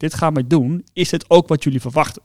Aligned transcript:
dit 0.00 0.14
gaan 0.14 0.34
we 0.34 0.46
doen, 0.46 0.84
is 0.92 1.08
dit 1.08 1.24
ook 1.28 1.48
wat 1.48 1.64
jullie 1.64 1.80
verwachten? 1.80 2.22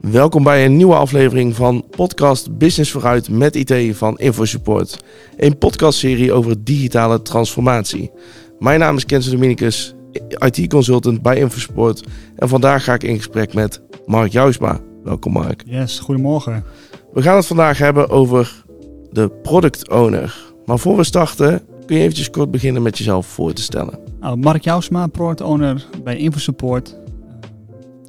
Welkom 0.00 0.42
bij 0.42 0.64
een 0.64 0.76
nieuwe 0.76 0.94
aflevering 0.94 1.54
van 1.54 1.84
podcast 1.90 2.58
Business 2.58 2.90
vooruit 2.90 3.28
met 3.28 3.56
IT 3.56 3.96
van 3.96 4.18
InfoSupport. 4.18 5.04
Een 5.36 5.58
podcastserie 5.58 6.32
over 6.32 6.64
digitale 6.64 7.22
transformatie. 7.22 8.10
Mijn 8.58 8.80
naam 8.80 8.96
is 8.96 9.04
Kenzo 9.04 9.30
Dominicus, 9.30 9.94
IT-consultant 10.28 11.22
bij 11.22 11.36
InfoSupport. 11.36 12.06
En 12.36 12.48
vandaag 12.48 12.84
ga 12.84 12.94
ik 12.94 13.02
in 13.02 13.16
gesprek 13.16 13.54
met 13.54 13.82
Mark 14.06 14.32
Jousma. 14.32 14.80
Welkom 15.04 15.32
Mark. 15.32 15.62
Yes, 15.66 15.98
goedemorgen. 15.98 16.64
We 17.12 17.22
gaan 17.22 17.36
het 17.36 17.46
vandaag 17.46 17.78
hebben 17.78 18.08
over 18.08 18.64
de 19.10 19.30
product 19.42 19.90
owner. 19.90 20.51
Maar 20.66 20.78
voor 20.78 20.96
we 20.96 21.04
starten, 21.04 21.66
kun 21.86 21.96
je 21.96 22.02
eventjes 22.02 22.30
kort 22.30 22.50
beginnen 22.50 22.82
met 22.82 22.98
jezelf 22.98 23.26
voor 23.26 23.52
te 23.52 23.62
stellen. 23.62 23.98
Nou, 24.20 24.36
Mark 24.36 24.64
Jousma, 24.64 25.06
product 25.06 25.40
owner 25.40 25.86
bij 26.04 26.16
InfoSupport. 26.16 26.96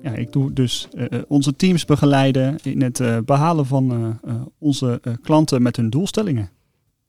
Ja, 0.01 0.11
ik 0.11 0.31
doe 0.31 0.53
dus 0.53 0.87
uh, 0.95 1.05
onze 1.27 1.55
teams 1.55 1.85
begeleiden 1.85 2.57
in 2.63 2.81
het 2.81 2.99
uh, 2.99 3.17
behalen 3.25 3.65
van 3.65 4.17
uh, 4.25 4.33
onze 4.57 5.01
klanten 5.21 5.61
met 5.61 5.75
hun 5.75 5.89
doelstellingen. 5.89 6.49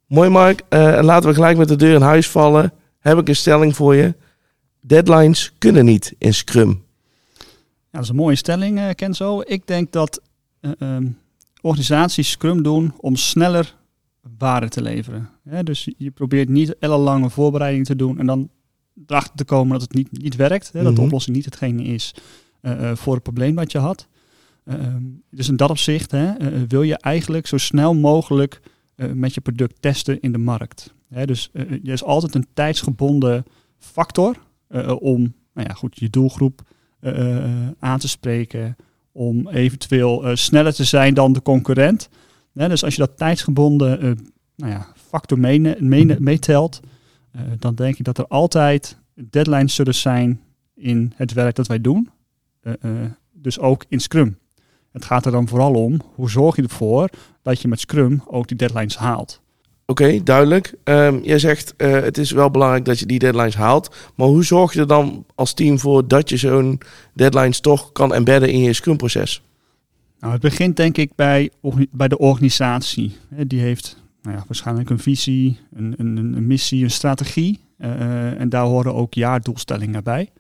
Mooi 0.07 0.29
Mark, 0.29 0.63
en 0.69 1.05
laten 1.05 1.29
we 1.29 1.35
gelijk 1.35 1.59
met 1.59 1.69
de 1.69 1.77
deur 1.77 1.95
in 1.95 2.01
huis 2.01 2.29
vallen. 2.29 2.73
Heb 2.99 3.19
ik 3.19 3.29
een 3.29 3.37
stelling 3.37 3.77
voor 3.77 3.95
je. 3.95 4.15
Deadlines 4.81 5.53
kunnen 5.59 5.85
niet 5.85 6.15
in 6.19 6.35
Scrum. 6.35 6.83
Ja, 7.39 7.45
dat 7.91 8.03
is 8.03 8.09
een 8.09 8.17
mooie 8.17 8.37
stelling, 8.37 8.95
Kenzo. 8.95 9.43
Ik 9.45 9.67
denk 9.67 9.93
dat 9.93 10.21
um, 10.79 11.19
organisaties 11.61 12.31
Scrum 12.31 12.63
doen 12.63 12.95
om 12.97 13.17
sneller 13.17 13.75
waarde 14.39 14.69
te 14.69 14.83
leveren. 14.83 15.29
dus 15.63 15.89
je 15.97 16.11
probeert 16.11 16.49
niet 16.49 16.79
ellenlange 16.79 17.31
voorbereiding 17.31 17.87
te 17.87 17.97
doen 17.97 18.19
en 18.19 18.27
dan 18.27 18.51
erachter 19.07 19.37
te 19.37 19.45
komen 19.45 19.73
dat 19.73 19.81
het 19.81 19.95
niet, 19.95 20.23
niet 20.23 20.37
werkt. 20.37 20.73
Hè, 20.73 20.83
dat 20.83 20.95
de 20.95 20.97
mhm. 20.97 21.05
oplossing 21.05 21.37
niet 21.37 21.45
hetgene 21.45 21.83
is 21.83 22.15
uh, 22.63 22.95
voor 22.95 23.15
het 23.15 23.23
probleem 23.23 23.55
wat 23.55 23.73
je 23.73 23.79
had. 23.79 24.09
Uh, 24.65 24.77
dus 25.31 25.49
in 25.49 25.57
dat 25.57 25.71
opzicht 25.71 26.11
hè, 26.11 26.33
wil 26.67 26.83
je 26.83 26.97
eigenlijk 26.97 27.47
zo 27.47 27.57
snel 27.57 27.95
mogelijk 27.95 28.61
met 29.15 29.35
je 29.35 29.41
product 29.41 29.83
testen 29.83 30.21
in 30.21 30.33
de 30.33 30.39
markt. 30.39 30.95
Hè, 31.09 31.27
dus 31.27 31.51
er 31.53 31.89
is 31.89 32.05
altijd 32.05 32.35
een 32.35 32.47
tijdsgebonden 32.55 33.45
factor 33.79 34.37
om 34.99 35.35
nou 35.55 35.69
ja, 35.69 35.75
goed, 35.75 35.99
je 35.99 36.11
doelgroep 36.11 36.63
aan 37.79 37.99
te 37.99 38.09
spreken, 38.09 38.77
om 39.13 39.49
eventueel 39.49 40.37
sneller 40.37 40.75
te 40.75 40.85
zijn 40.85 41.15
dan 41.15 41.33
de 41.33 41.43
concurrent. 41.43 42.09
Dus 42.55 42.85
als 42.85 42.95
je 42.95 43.01
dat 43.01 43.17
tijdsgebonden 43.17 44.19
nou 44.57 44.73
ja, 44.73 44.87
factor 45.09 45.39
meetelt, 46.19 46.81
dan 47.59 47.75
denk 47.75 47.99
ik 47.99 48.05
dat 48.05 48.19
er 48.19 48.27
altijd 48.27 48.99
deadlines 49.15 49.75
zullen 49.75 49.95
zijn 49.95 50.41
in 50.75 51.13
het 51.17 51.33
werk 51.33 51.55
dat 51.55 51.67
wij 51.67 51.81
doen. 51.81 52.11
Eh, 52.61 52.73
eh, 52.81 53.11
dus 53.33 53.59
ook 53.59 53.85
in 53.89 54.01
Scrum. 54.01 54.39
Het 54.93 55.05
gaat 55.05 55.27
er 55.27 55.33
dan 55.33 55.49
vooral 55.49 55.75
om, 55.75 56.01
hoe 56.15 56.31
zorg 56.31 56.57
je 56.57 56.63
ervoor 56.63 57.09
dat 57.43 57.61
je 57.61 57.69
met 57.69 57.81
Scrum 57.81 58.23
ook 58.27 58.49
die 58.49 58.57
deadlines 58.57 58.97
haalt. 58.97 59.43
Oké, 59.87 60.23
duidelijk. 60.23 60.75
Um, 60.85 61.21
jij 61.23 61.39
zegt 61.39 61.75
uh, 61.77 61.93
het 61.93 62.19
is 62.19 62.31
wel 62.31 62.51
belangrijk 62.51 62.85
dat 62.85 62.99
je 62.99 63.07
die 63.07 63.19
deadlines 63.19 63.57
haalt. 63.57 63.97
Maar 64.15 64.27
hoe 64.27 64.45
zorg 64.45 64.73
je 64.73 64.81
er 64.81 64.87
dan 64.87 65.27
als 65.35 65.55
team 65.55 65.79
voor 65.79 66.09
dat 66.09 66.29
je 66.29 66.37
zo'n 66.37 66.81
deadlines 67.13 67.61
toch 67.61 67.93
kan 67.93 68.15
embedden 68.15 68.51
in 68.51 68.61
je 68.61 68.73
Scrum-proces? 68.73 69.43
Nou, 70.25 70.37
het 70.37 70.45
begint 70.45 70.77
denk 70.77 70.97
ik 70.97 71.15
bij, 71.15 71.51
bij 71.91 72.09
de 72.09 72.19
organisatie. 72.19 73.17
Die 73.47 73.61
heeft 73.61 74.03
nou 74.23 74.37
ja, 74.37 74.45
waarschijnlijk 74.47 74.91
een 74.91 74.99
visie, 74.99 75.59
een, 75.73 75.95
een, 75.97 76.17
een 76.17 76.47
missie, 76.47 76.85
een 76.85 76.91
strategie. 76.91 77.61
Uh, 77.79 78.41
en 78.41 78.49
daar 78.49 78.65
horen 78.65 78.95
ook 78.95 79.15
jaardoelstellingen 79.15 80.05
bij. 80.05 80.31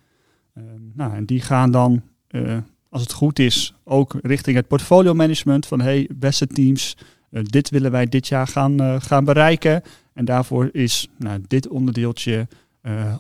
Uh, 0.55 0.65
nou, 0.95 1.15
en 1.15 1.25
die 1.25 1.41
gaan 1.41 1.71
dan 1.71 2.03
uh, 2.31 2.59
als 2.89 3.03
het 3.03 3.12
goed 3.12 3.39
is, 3.39 3.75
ook 3.84 4.19
richting 4.23 4.56
het 4.56 4.69
portfolio 4.69 5.15
management. 5.15 5.67
Van 5.67 5.81
hey, 5.81 6.09
beste 6.15 6.47
teams, 6.47 6.97
dit 7.31 7.71
willen 7.71 7.91
wij 7.91 8.06
dit 8.06 8.28
jaar 8.28 8.47
gaan, 8.47 9.03
gaan 9.03 9.25
bereiken. 9.25 9.83
En 10.12 10.25
daarvoor 10.25 10.69
is 10.73 11.09
nou, 11.19 11.43
dit 11.47 11.69
onderdeeltje 11.69 12.49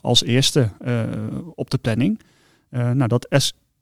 als 0.00 0.22
eerste 0.22 0.70
op 1.54 1.70
de 1.70 1.78
planning. 1.78 2.20
nou, 2.70 3.06
dat, 3.06 3.26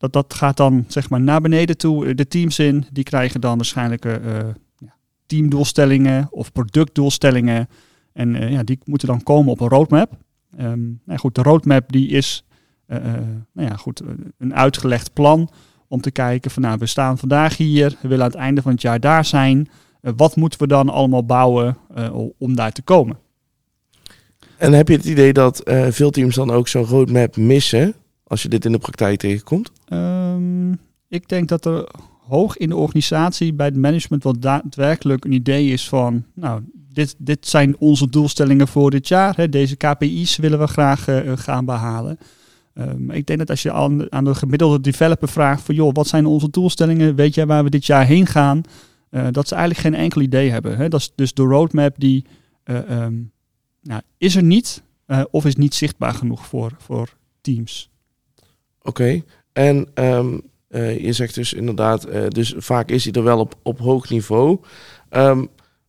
dat, 0.03 0.13
dat 0.13 0.35
gaat 0.35 0.57
dan 0.57 0.85
zeg 0.89 1.11
maar 1.11 1.21
naar 1.21 1.41
beneden 1.41 1.77
toe. 1.77 2.15
De 2.15 2.29
teams 2.29 2.59
in, 2.59 2.87
die 2.93 3.05
krijgen 3.05 3.41
dan 3.41 3.57
waarschijnlijk 3.57 4.05
ja, 4.05 4.95
teamdoelstellingen 5.27 6.29
of 6.31 6.53
productdoelstellingen. 6.53 7.69
En 8.13 8.51
ja, 8.51 8.63
die 8.63 8.79
moeten 8.85 9.09
dan 9.09 9.23
komen 9.23 9.53
op 9.53 9.61
een 9.61 9.69
roadmap. 9.69 10.13
Um, 10.61 11.01
goed, 11.17 11.35
de 11.35 11.43
roadmap 11.43 11.93
die 11.93 12.09
is 12.09 12.45
nou 12.87 13.69
ja, 13.69 13.77
goed, 13.77 14.03
een 14.39 14.55
uitgelegd 14.55 15.13
plan 15.13 15.51
om 15.89 16.01
te 16.01 16.11
kijken 16.11 16.51
van 16.51 16.63
nou, 16.63 16.79
we 16.79 16.87
staan 16.87 17.19
vandaag 17.19 17.57
hier, 17.57 17.97
we 18.01 18.09
willen 18.09 18.25
aan 18.25 18.31
het 18.31 18.41
einde 18.41 18.63
van 18.63 18.73
het 18.73 18.83
jaar 18.83 19.01
daar 19.01 19.25
zijn. 19.25 19.69
Wat 20.01 20.37
moeten 20.37 20.59
we 20.59 20.67
dan 20.67 20.89
allemaal 20.89 21.25
bouwen 21.25 21.77
om 22.39 22.57
daar 22.57 22.73
te 22.73 22.83
komen? 22.83 23.19
En 24.57 24.73
heb 24.73 24.89
je 24.89 24.97
het 24.97 25.05
idee 25.05 25.33
dat 25.33 25.63
veel 25.89 26.11
teams 26.11 26.35
dan 26.35 26.51
ook 26.51 26.69
zo'n 26.69 26.85
roadmap 26.85 27.37
missen 27.37 27.95
als 28.33 28.43
je 28.43 28.49
dit 28.49 28.65
in 28.65 28.73
de 28.73 28.79
praktijk 28.79 29.19
tegenkomt? 29.19 29.73
Um, 29.89 30.79
ik 31.09 31.29
denk 31.29 31.49
dat 31.49 31.65
er 31.65 31.89
hoog 32.27 32.57
in 32.57 32.69
de 32.69 32.77
organisatie 32.77 33.53
bij 33.53 33.67
het 33.67 33.77
management 33.77 34.23
wel 34.23 34.39
daadwerkelijk 34.39 35.25
een 35.25 35.33
idee 35.33 35.69
is 35.69 35.89
van, 35.89 36.25
nou, 36.35 36.63
dit, 36.93 37.15
dit 37.19 37.47
zijn 37.47 37.77
onze 37.79 38.09
doelstellingen 38.09 38.69
voor 38.69 38.91
dit 38.91 39.09
jaar. 39.09 39.37
Hè, 39.37 39.49
deze 39.49 39.77
KPI's 39.77 40.37
willen 40.37 40.59
we 40.59 40.67
graag 40.67 41.09
gaan 41.35 41.65
behalen. 41.65 42.19
Um, 42.75 43.11
ik 43.11 43.27
denk 43.27 43.39
dat 43.39 43.51
als 43.51 43.63
je 43.63 43.73
aan, 43.73 44.13
aan, 44.13 44.25
de 44.25 44.35
gemiddelde 44.35 44.81
developer 44.81 45.29
vraagt 45.29 45.63
van 45.63 45.75
joh, 45.75 45.95
wat 45.95 46.07
zijn 46.07 46.27
onze 46.27 46.51
doelstellingen? 46.51 47.15
Weet 47.15 47.35
jij 47.35 47.47
waar 47.47 47.65
we 47.65 47.71
dit 47.71 47.87
jaar 47.87 48.07
heen 48.07 48.27
gaan? 48.27 48.61
Uh, 49.11 49.27
dat 49.31 49.49
ze 49.49 49.55
eigenlijk 49.55 49.87
geen 49.87 50.03
enkel 50.03 50.21
idee 50.21 50.51
hebben. 50.51 50.77
Hè? 50.77 50.89
Dat 50.89 51.01
is 51.01 51.13
dus 51.15 51.35
de 51.35 51.43
roadmap 51.43 51.95
die 51.99 52.25
um, 52.65 53.33
nou, 53.83 54.03
is 54.19 54.37
er 54.37 54.43
niet 54.43 54.83
of 55.31 55.45
is 55.45 55.57
niet 55.57 55.75
zichtbaar 55.75 56.15
genoeg 56.15 56.47
voor, 56.47 56.73
voor 56.79 57.09
teams. 57.41 57.92
Oké, 58.83 58.89
okay. 58.89 59.25
en 59.53 59.89
um, 59.95 60.43
je 60.99 61.13
zegt 61.13 61.35
dus 61.35 61.53
inderdaad, 61.53 62.07
dus 62.29 62.55
vaak 62.57 62.91
is 62.91 63.05
hij 63.05 63.13
er 63.13 63.23
wel 63.23 63.39
op, 63.39 63.55
op 63.63 63.79
hoog 63.79 64.11
niveau. 64.11 64.61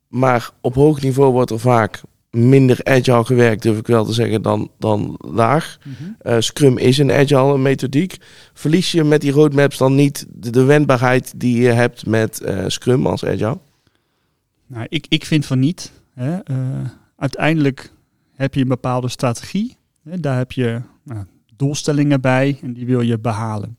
maar 0.08 0.52
op 0.62 0.76
hoog 0.76 1.02
niveau 1.02 1.32
wordt 1.32 1.52
er 1.52 1.60
vaak 1.60 2.02
minder 2.32 2.80
agile 2.84 3.26
gewerkt, 3.26 3.62
durf 3.62 3.78
ik 3.78 3.88
wel 3.88 4.06
te 4.06 4.14
zeggen, 4.14 4.42
dan, 4.42 4.72
dan 4.80 5.18
laag. 5.18 5.78
Mm 5.84 6.42
Scrum 6.42 6.78
is 6.78 6.98
een 6.98 7.12
agile 7.12 7.58
methodiek. 7.58 8.18
Verlies 8.54 8.92
je 8.92 9.04
met 9.04 9.22
die 9.22 9.32
roadmaps 9.32 9.78
dan 9.78 9.96
niet 9.96 10.26
de, 10.30 10.50
de 10.50 10.64
wendbaarheid 10.64 11.34
die 11.36 11.62
je 11.62 11.70
hebt 11.70 12.06
met 12.06 12.42
Scrum 12.68 13.08
als 13.08 13.26
agile? 13.26 13.58
Nou, 14.68 14.86
ik, 14.90 15.06
ik 15.10 15.26
vind 15.26 15.46
van 15.46 15.60
niet. 15.60 15.92
Hè. 16.14 16.38
Uiteindelijk 17.16 17.92
heb 18.36 18.54
je 18.54 18.62
een 18.62 18.68
bepaalde 18.68 19.08
strategie. 19.08 19.78
Hè. 20.04 20.20
Daar 20.20 20.38
heb 20.38 20.52
je 20.52 20.82
nou, 21.04 21.26
doelstellingen 21.64 22.22
bij 22.22 22.60
en 22.62 22.74
die 22.74 22.86
wil 22.86 23.02
je 23.02 23.20
behalen. 23.20 23.78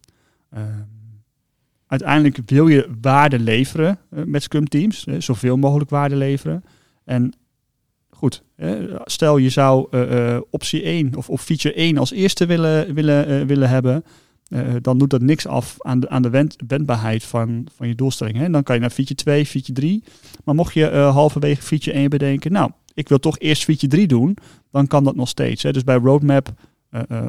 uiteindelijk 1.86 2.38
wil 2.46 2.68
je 2.68 2.88
waarde 3.00 3.38
leveren 3.38 3.98
met 4.08 4.42
Scrum 4.42 4.68
teams, 4.68 5.06
zoveel 5.18 5.56
mogelijk 5.56 5.90
waarde 5.90 6.16
leveren. 6.16 6.64
En 7.04 7.32
goed, 8.10 8.42
stel 9.04 9.36
je 9.36 9.48
zou 9.48 9.86
uh, 9.90 10.38
optie 10.50 10.82
1 10.82 11.16
of, 11.16 11.28
of 11.28 11.42
feature 11.42 11.74
1 11.74 11.98
als 11.98 12.12
eerste 12.12 12.46
willen, 12.46 12.94
willen, 12.94 13.46
willen 13.46 13.68
hebben, 13.68 14.04
dan 14.80 14.98
doet 14.98 15.10
dat 15.10 15.22
niks 15.22 15.46
af 15.46 15.76
aan 15.78 16.00
de, 16.00 16.08
aan 16.08 16.22
de 16.22 16.30
wend, 16.30 16.56
wendbaarheid 16.66 17.24
van, 17.24 17.66
van 17.76 17.88
je 17.88 17.94
doelstelling. 17.94 18.36
Hè. 18.36 18.50
Dan 18.50 18.62
kan 18.62 18.74
je 18.74 18.80
naar 18.80 18.90
feature 18.90 19.14
2, 19.14 19.46
feature 19.46 19.72
3. 19.72 20.04
Maar 20.44 20.54
mocht 20.54 20.74
je 20.74 20.86
halverwege 20.90 21.62
feature 21.62 21.96
1 21.96 22.10
bedenken, 22.10 22.52
nou, 22.52 22.70
ik 22.94 23.08
wil 23.08 23.18
toch 23.18 23.38
eerst 23.38 23.64
feature 23.64 23.88
3 23.92 24.06
doen, 24.06 24.36
dan 24.70 24.86
kan 24.86 25.04
dat 25.04 25.16
nog 25.16 25.28
steeds. 25.28 25.62
Hè. 25.62 25.72
Dus 25.72 25.84
bij 25.84 25.96
roadmap 25.96 26.52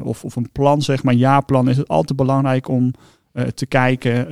of, 0.02 0.24
of 0.24 0.36
een 0.36 0.50
plan, 0.52 0.82
zeg 0.82 1.02
maar, 1.02 1.14
jaarplan, 1.14 1.68
is 1.68 1.76
het 1.76 1.88
altijd 1.88 2.18
belangrijk 2.18 2.68
om 2.68 2.92
te 3.54 3.66
kijken 3.66 4.26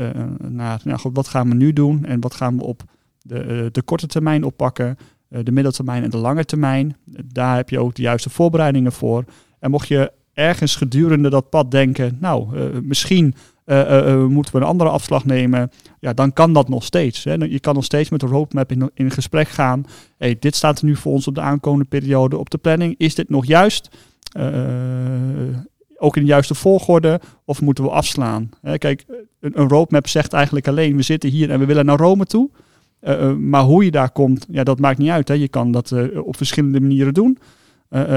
naar 0.49 0.81
nou, 0.85 0.99
wat 1.13 1.29
gaan 1.29 1.49
we 1.49 1.55
nu 1.55 1.73
doen 1.73 2.05
en 2.05 2.21
wat 2.21 2.35
gaan 2.35 2.57
we 2.57 2.65
op 2.65 2.83
de, 3.23 3.69
de 3.73 3.83
korte 3.83 4.07
termijn 4.07 4.45
oppakken. 4.45 4.97
Eh, 5.35 5.41
de 5.43 5.53
middeltermijn 5.53 6.03
en 6.03 6.11
de 6.11 6.17
lange 6.17 6.45
termijn. 6.45 6.97
Daar 7.33 7.57
heb 7.57 7.71
je 7.71 7.79
ook 7.79 7.95
de 7.95 8.03
juiste 8.03 8.31
voorbereidingen 8.31 8.93
voor. 8.93 9.25
En 9.59 9.71
mocht 9.71 9.89
je 9.89 10.13
ergens 10.33 10.77
gedurende 10.77 11.31
dat 11.31 11.51
pad 11.51 11.71
denken, 11.71 12.17
nou, 12.21 12.59
misschien 12.83 13.35
moeten 14.29 14.53
we 14.53 14.59
een 14.59 14.67
andere 14.67 14.91
afslag 14.91 15.25
nemen, 15.25 15.71
ja, 16.01 16.13
dan 16.13 16.33
kan 16.33 16.53
dat 16.53 16.69
nog 16.69 16.85
steeds. 16.85 17.25
Hè. 17.25 17.33
Je 17.33 17.61
kan 17.61 17.75
nog 17.75 17.85
steeds 17.85 18.11
met 18.11 18.21
de 18.21 18.27
roadmap 18.27 18.73
in, 18.73 18.91
in 18.95 19.11
gesprek 19.11 19.49
gaan. 19.49 19.85
Hey, 20.19 20.37
dit 20.39 20.55
staat 20.55 20.79
er 20.79 20.85
nu 20.85 20.97
voor 20.97 21.13
ons 21.13 21.29
op 21.29 21.35
de 21.35 21.41
aankomende 21.41 21.85
periode 21.85 22.39
op 22.39 22.51
de 22.51 22.59
planning. 22.59 22.95
Is 22.99 23.15
dit 23.15 23.29
nog 23.29 23.47
juist? 23.47 23.89
Ook 25.97 26.17
in 26.17 26.23
de 26.23 26.29
juiste 26.29 26.55
volgorde? 26.55 27.21
Of 27.45 27.61
moeten 27.61 27.85
we 27.85 27.91
afslaan? 27.91 28.51
Kijk, 28.79 29.05
een, 29.41 29.69
roadmap 29.69 30.09
zegt 30.09 30.33
eigenlijk 30.33 30.69
alleen, 30.69 30.97
we 30.97 31.03
zitten 31.03 31.31
hier 31.31 31.51
en 31.51 31.59
we 31.59 31.67
willen 31.67 31.87
naar 31.87 31.99
Rome 31.99 32.25
toe. 32.25 32.51
maar 33.39 33.63
hoe 33.63 33.85
je 33.85 33.91
daar 33.91 34.11
komt, 34.11 34.47
ja, 34.51 34.65
dat 34.65 34.79
maakt 34.79 34.99
niet 34.99 35.11
uit. 35.11 35.29
Hè. 35.29 35.35
Je 35.35 35.49
kan 35.49 35.71
dat 35.71 35.95
op 36.17 36.37
verschillende 36.37 36.81
manieren 36.81 37.15
doen. 37.15 37.39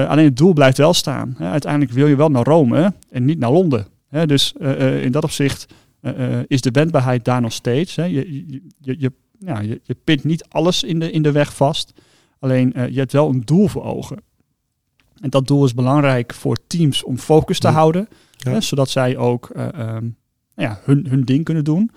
alleen 0.08 0.24
het 0.24 0.36
doel 0.36 0.52
blijft 0.52 0.78
wel 0.78 0.94
staan. 0.94 1.34
Hè. 1.38 1.48
Uiteindelijk 1.50 1.92
wil 1.92 2.06
je 2.06 2.16
wel 2.16 2.28
naar 2.28 2.44
Rome 2.44 2.92
en 3.10 3.24
niet 3.24 3.38
naar 3.38 3.52
Londen. 3.52 3.86
Hè. 4.08 4.26
Dus 4.26 4.52
in 5.02 5.12
dat 5.12 5.24
opzicht 5.24 5.66
is 6.46 6.60
de 6.60 6.70
wendbaarheid 6.70 7.24
daar 7.24 7.40
nog 7.40 7.52
steeds. 7.52 7.96
Hè. 7.96 8.04
Je, 8.04 8.46
je, 8.80 8.96
je, 8.98 9.12
ja, 9.38 9.60
je, 9.60 9.80
je 9.82 9.96
pint 10.04 10.24
niet 10.24 10.44
alles 10.48 10.82
in 10.82 10.98
de, 10.98 11.10
in 11.10 11.22
de 11.22 11.32
weg 11.32 11.54
vast. 11.54 11.92
Alleen 12.38 12.72
je 12.90 12.98
hebt 12.98 13.12
wel 13.12 13.28
een 13.28 13.42
doel 13.44 13.68
voor 13.68 13.84
ogen. 13.84 14.26
En 15.20 15.30
dat 15.30 15.46
doel 15.46 15.64
is 15.64 15.74
belangrijk 15.74 16.34
voor 16.34 16.56
teams 16.66 17.04
om 17.04 17.18
focus 17.18 17.58
te 17.58 17.68
houden. 17.68 18.08
Hè, 18.38 18.60
zodat 18.60 18.88
zij 18.88 19.16
ook 19.16 19.50
uh, 19.56 19.66
um, 19.94 20.16
ja, 20.54 20.80
hun, 20.84 21.06
hun 21.08 21.24
ding 21.24 21.44
kunnen 21.44 21.64
doen. 21.64 21.90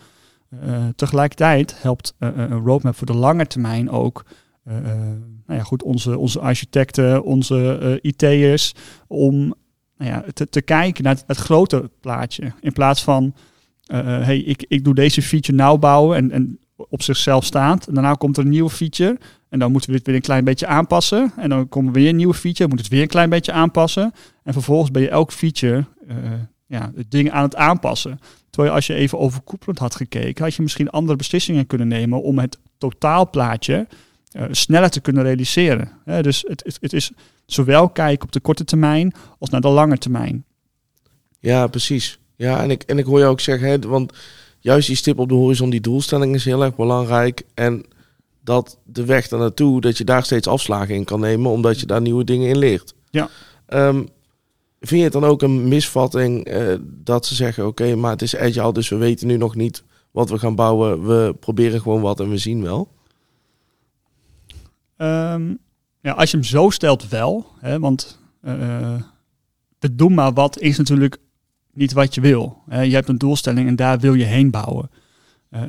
Uh, 0.63 0.85
tegelijkertijd 0.95 1.81
helpt 1.81 2.13
uh, 2.19 2.29
een 2.35 2.59
roadmap 2.59 2.95
voor 2.95 3.07
de 3.07 3.15
lange 3.15 3.47
termijn 3.47 3.89
ook 3.89 4.25
nou 5.45 5.59
ja, 5.59 5.63
goed, 5.63 5.83
onze, 5.83 6.18
onze 6.18 6.39
architecten, 6.39 7.23
onze 7.23 8.00
IT'ers, 8.01 8.73
om 9.07 9.53
nou 9.97 10.12
ja, 10.12 10.24
te, 10.33 10.50
te 10.50 10.62
kijken 10.62 11.03
naar 11.03 11.13
het, 11.15 11.24
het 11.27 11.38
grote 11.38 11.89
plaatje. 12.00 12.51
In 12.59 12.74
plaats 12.74 13.03
van, 13.03 13.33
hey, 13.85 14.38
ik, 14.38 14.65
ik 14.67 14.83
doe 14.83 14.94
deze 14.94 15.21
feature 15.21 15.57
nou 15.57 15.77
bouwen 15.77 16.17
en, 16.17 16.31
en 16.31 16.59
op 16.89 17.01
zichzelf 17.01 17.45
staand. 17.45 17.88
En 17.88 17.94
daarna 17.94 18.13
komt 18.13 18.38
er 18.38 18.44
een 18.44 18.50
nieuwe 18.50 18.69
feature. 18.69 19.17
En 19.51 19.59
dan 19.59 19.71
moeten 19.71 19.89
we 19.89 19.95
het 19.95 20.06
weer 20.06 20.15
een 20.15 20.21
klein 20.21 20.44
beetje 20.44 20.68
aanpassen. 20.68 21.31
En 21.38 21.50
dan 21.50 21.69
komen 21.69 21.94
weer 21.94 22.09
een 22.09 22.15
nieuwe 22.15 22.33
feature, 22.33 22.69
moet 22.69 22.80
het 22.80 22.88
weer 22.88 23.01
een 23.01 23.07
klein 23.07 23.30
beetje 23.30 23.51
aanpassen. 23.51 24.13
En 24.44 24.53
vervolgens 24.53 24.92
ben 24.92 25.01
je 25.01 25.09
elk 25.09 25.31
feature 25.31 25.86
uh, 26.07 26.15
ja, 26.65 26.92
het 26.95 27.12
ding 27.12 27.31
aan 27.31 27.44
het 27.44 27.56
aanpassen. 27.56 28.19
Terwijl 28.50 28.74
als 28.74 28.88
je 28.88 28.94
even 28.94 29.19
overkoepelend 29.19 29.80
had 29.80 29.95
gekeken, 29.95 30.44
had 30.44 30.53
je 30.53 30.62
misschien 30.62 30.89
andere 30.89 31.18
beslissingen 31.18 31.68
kunnen 31.68 31.88
nemen 31.88 32.21
om 32.21 32.39
het 32.39 32.59
totaalplaatje 32.77 33.88
uh, 34.31 34.44
sneller 34.51 34.89
te 34.89 35.01
kunnen 35.01 35.24
realiseren. 35.24 35.92
dus 36.21 36.44
het, 36.48 36.77
het, 36.80 36.94
is 36.94 37.12
zowel 37.45 37.89
kijken 37.89 38.25
op 38.25 38.31
de 38.31 38.39
korte 38.39 38.63
termijn 38.63 39.13
als 39.39 39.50
naar 39.50 39.62
de 39.62 39.68
lange 39.68 39.98
termijn. 39.98 40.45
Ja, 41.39 41.68
precies. 41.68 42.19
Ja, 42.36 42.63
en 42.63 42.69
ik, 42.69 42.83
en 42.83 42.98
ik 42.98 43.06
hoor 43.06 43.19
je 43.19 43.25
ook 43.25 43.39
zeggen, 43.39 43.69
hè, 43.69 43.80
want 43.80 44.13
juist 44.59 44.88
die 44.88 44.95
stip 44.95 45.19
op 45.19 45.30
de 45.30 45.36
horizon, 45.36 45.69
die 45.69 45.81
doelstelling 45.81 46.36
is 46.36 46.45
heel 46.45 46.63
erg 46.63 46.75
belangrijk. 46.75 47.44
En 47.53 47.86
dat 48.43 48.79
de 48.83 49.05
weg 49.05 49.27
daar 49.27 49.39
naartoe, 49.39 49.81
dat 49.81 49.97
je 49.97 50.03
daar 50.03 50.23
steeds 50.23 50.47
afslagen 50.47 50.95
in 50.95 51.03
kan 51.03 51.19
nemen, 51.19 51.51
omdat 51.51 51.79
je 51.79 51.85
daar 51.85 52.01
nieuwe 52.01 52.23
dingen 52.23 52.49
in 52.49 52.57
leert. 52.57 52.93
Ja. 53.09 53.29
Um, 53.67 54.09
vind 54.79 54.99
je 54.99 55.03
het 55.03 55.13
dan 55.13 55.25
ook 55.25 55.41
een 55.41 55.67
misvatting 55.67 56.47
uh, 56.53 56.75
dat 56.83 57.25
ze 57.25 57.35
zeggen, 57.35 57.67
oké, 57.67 57.95
maar 57.95 58.11
het 58.11 58.21
is 58.21 58.35
agile, 58.35 58.73
dus 58.73 58.89
we 58.89 58.95
weten 58.95 59.27
nu 59.27 59.38
nog 59.38 59.55
niet 59.55 59.83
wat 60.11 60.29
we 60.29 60.39
gaan 60.39 60.55
bouwen. 60.55 61.07
We 61.07 61.35
proberen 61.39 61.81
gewoon 61.81 62.01
wat 62.01 62.19
en 62.19 62.29
we 62.29 62.38
zien 62.38 62.61
wel? 62.61 62.91
Um, 64.97 65.59
ja, 66.01 66.11
als 66.11 66.31
je 66.31 66.38
hem 66.38 66.45
zo 66.45 66.69
stelt 66.69 67.09
wel, 67.09 67.45
hè, 67.59 67.79
want 67.79 68.19
uh, 68.43 68.95
de 69.79 69.95
doe 69.95 70.09
maar 70.09 70.33
wat 70.33 70.59
is 70.59 70.77
natuurlijk 70.77 71.17
niet 71.73 71.93
wat 71.93 72.15
je 72.15 72.21
wil. 72.21 72.63
je 72.69 72.75
hebt 72.75 73.09
een 73.09 73.17
doelstelling 73.17 73.67
en 73.67 73.75
daar 73.75 73.99
wil 73.99 74.13
je 74.13 74.23
heen 74.23 74.51
bouwen. 74.51 74.89
Uh, 75.51 75.61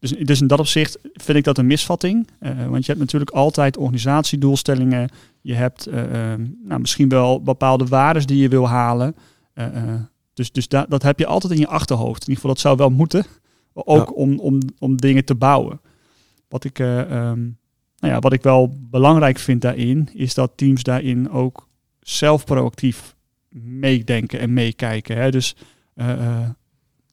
dus, 0.00 0.10
dus 0.10 0.40
in 0.40 0.46
dat 0.46 0.58
opzicht 0.58 0.98
vind 1.12 1.38
ik 1.38 1.44
dat 1.44 1.58
een 1.58 1.66
misvatting. 1.66 2.28
Uh, 2.40 2.66
want 2.66 2.84
je 2.84 2.92
hebt 2.92 2.98
natuurlijk 2.98 3.30
altijd 3.30 3.76
organisatiedoelstellingen. 3.76 5.10
Je 5.40 5.54
hebt 5.54 5.88
uh, 5.88 5.94
nou, 6.64 6.80
misschien 6.80 7.08
wel 7.08 7.42
bepaalde 7.42 7.86
waarden 7.86 8.26
die 8.26 8.42
je 8.42 8.48
wil 8.48 8.68
halen. 8.68 9.16
Uh, 9.54 9.66
dus 10.34 10.52
dus 10.52 10.68
da 10.68 10.86
dat 10.88 11.02
heb 11.02 11.18
je 11.18 11.26
altijd 11.26 11.52
in 11.52 11.58
je 11.58 11.66
achterhoofd. 11.66 12.22
In 12.22 12.28
ieder 12.28 12.34
geval, 12.34 12.50
dat 12.50 12.60
zou 12.60 12.76
wel 12.76 12.90
moeten. 12.90 13.24
Ook 13.72 14.16
om, 14.16 14.38
om, 14.38 14.58
om 14.78 14.96
dingen 14.96 15.24
te 15.24 15.34
bouwen. 15.34 15.80
Wat 16.48 16.64
ik, 16.64 16.78
um, 16.78 17.58
nou 17.98 18.12
ja, 18.14 18.18
wat 18.18 18.32
ik 18.32 18.42
wel 18.42 18.76
belangrijk 18.90 19.38
vind 19.38 19.60
daarin, 19.60 20.08
is 20.12 20.34
dat 20.34 20.52
teams 20.54 20.82
daarin 20.82 21.30
ook 21.30 21.68
zelf 22.00 22.44
proactief 22.44 23.16
meedenken 23.64 24.40
en 24.40 24.52
meekijken. 24.52 25.16
Hè? 25.16 25.30
Dus 25.30 25.56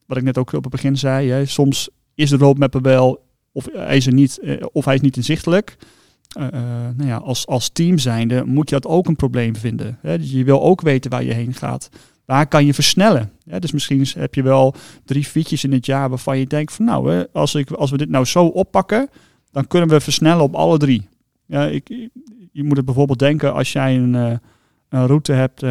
wat 0.05 0.17
ik 0.17 0.23
net 0.23 0.37
ook 0.37 0.53
op 0.53 0.63
het 0.63 0.71
begin 0.71 0.97
zei, 0.97 1.29
hè, 1.29 1.45
soms 1.45 1.89
is 2.17 2.29
de 2.29 2.37
roadmap 2.37 2.73
er 2.73 2.81
wel 2.81 3.25
of 3.57 3.67
hij 3.73 3.97
is 3.97 4.07
er 4.07 4.13
niet, 4.13 4.39
eh, 4.39 4.65
of 4.71 4.85
hij 4.85 4.95
is 4.95 5.01
niet 5.01 5.17
inzichtelijk. 5.17 5.77
Uh, 6.39 6.47
nou 6.95 7.07
ja, 7.07 7.17
als, 7.17 7.47
als 7.47 7.69
team 7.69 7.97
zijnde 7.97 8.45
moet 8.45 8.69
je 8.69 8.79
dat 8.79 8.91
ook 8.91 9.07
een 9.07 9.15
probleem 9.15 9.55
vinden. 9.55 9.97
Hè? 10.01 10.17
Dus 10.17 10.31
je 10.31 10.43
wil 10.43 10.61
ook 10.61 10.81
weten 10.81 11.11
waar 11.11 11.23
je 11.23 11.33
heen 11.33 11.53
gaat. 11.53 11.89
Waar 12.25 12.47
kan 12.47 12.65
je 12.65 12.73
versnellen? 12.73 13.31
Dus 13.59 13.71
misschien 13.71 14.05
heb 14.17 14.35
je 14.35 14.43
wel 14.43 14.75
drie 15.05 15.23
features 15.23 15.63
in 15.63 15.71
het 15.71 15.85
jaar 15.85 16.09
waarvan 16.09 16.37
je 16.39 16.47
denkt 16.47 16.73
van 16.73 16.85
nou, 16.85 17.25
als, 17.33 17.55
ik, 17.55 17.71
als 17.71 17.91
we 17.91 17.97
dit 17.97 18.09
nou 18.09 18.25
zo 18.25 18.45
oppakken, 18.45 19.09
dan 19.51 19.67
kunnen 19.67 19.89
we 19.89 19.99
versnellen 19.99 20.43
op 20.43 20.55
alle 20.55 20.77
drie. 20.77 21.07
Ja, 21.45 21.65
ik, 21.65 21.87
je 22.51 22.63
moet 22.63 22.77
het 22.77 22.85
bijvoorbeeld 22.85 23.19
denken 23.19 23.53
als 23.53 23.71
jij 23.71 23.95
een, 23.97 24.13
een 24.89 25.07
route 25.07 25.33
hebt 25.33 25.63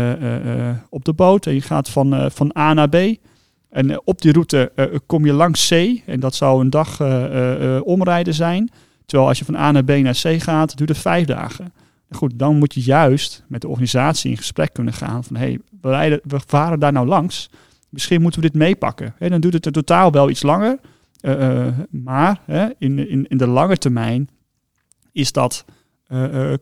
op 0.88 1.04
de 1.04 1.12
boot 1.12 1.46
en 1.46 1.54
je 1.54 1.60
gaat 1.60 1.88
van, 1.88 2.30
van 2.30 2.56
A 2.58 2.74
naar 2.74 2.88
B. 2.88 2.96
En 3.76 3.90
eh, 3.90 3.96
op 4.04 4.22
die 4.22 4.32
route 4.32 4.72
uh, 4.76 4.84
kom 5.06 5.24
je 5.24 5.32
langs 5.32 5.68
C. 5.68 5.72
En 6.06 6.20
dat 6.20 6.34
zou 6.34 6.60
een 6.60 6.70
dag 6.70 7.00
omrijden 7.82 8.34
zijn. 8.34 8.70
Terwijl 9.06 9.28
als 9.28 9.38
je 9.38 9.44
van 9.44 9.56
A 9.56 9.72
naar 9.72 9.84
B 9.84 9.88
naar 9.88 10.20
C 10.22 10.42
gaat, 10.42 10.76
duurt 10.76 10.88
het 10.88 10.98
vijf 10.98 11.26
dagen. 11.26 11.72
Goed, 12.10 12.32
dan 12.38 12.58
moet 12.58 12.74
je 12.74 12.80
juist 12.80 13.44
met 13.48 13.60
de 13.60 13.68
organisatie 13.68 14.30
in 14.30 14.36
gesprek 14.36 14.72
kunnen 14.72 14.92
gaan. 14.92 15.24
Van 15.24 15.36
hé, 15.36 15.46
hey, 15.46 15.58
we, 15.80 15.88
rijden, 15.88 16.20
we 16.22 16.40
varen 16.46 16.80
daar 16.80 16.92
nou 16.92 17.06
langs. 17.06 17.50
Misschien 17.88 18.22
moeten 18.22 18.40
we 18.40 18.46
dit 18.46 18.56
meepakken. 18.56 19.14
Dan 19.18 19.40
duurt 19.40 19.54
het 19.54 19.66
in 19.66 19.72
totaal 19.72 20.12
wel 20.12 20.30
iets 20.30 20.42
langer. 20.42 20.78
maar 21.90 22.40
in, 22.78 23.08
in, 23.08 23.26
in 23.28 23.36
de 23.36 23.46
lange 23.46 23.76
termijn 23.76 24.28
is 25.12 25.32
dat 25.32 25.64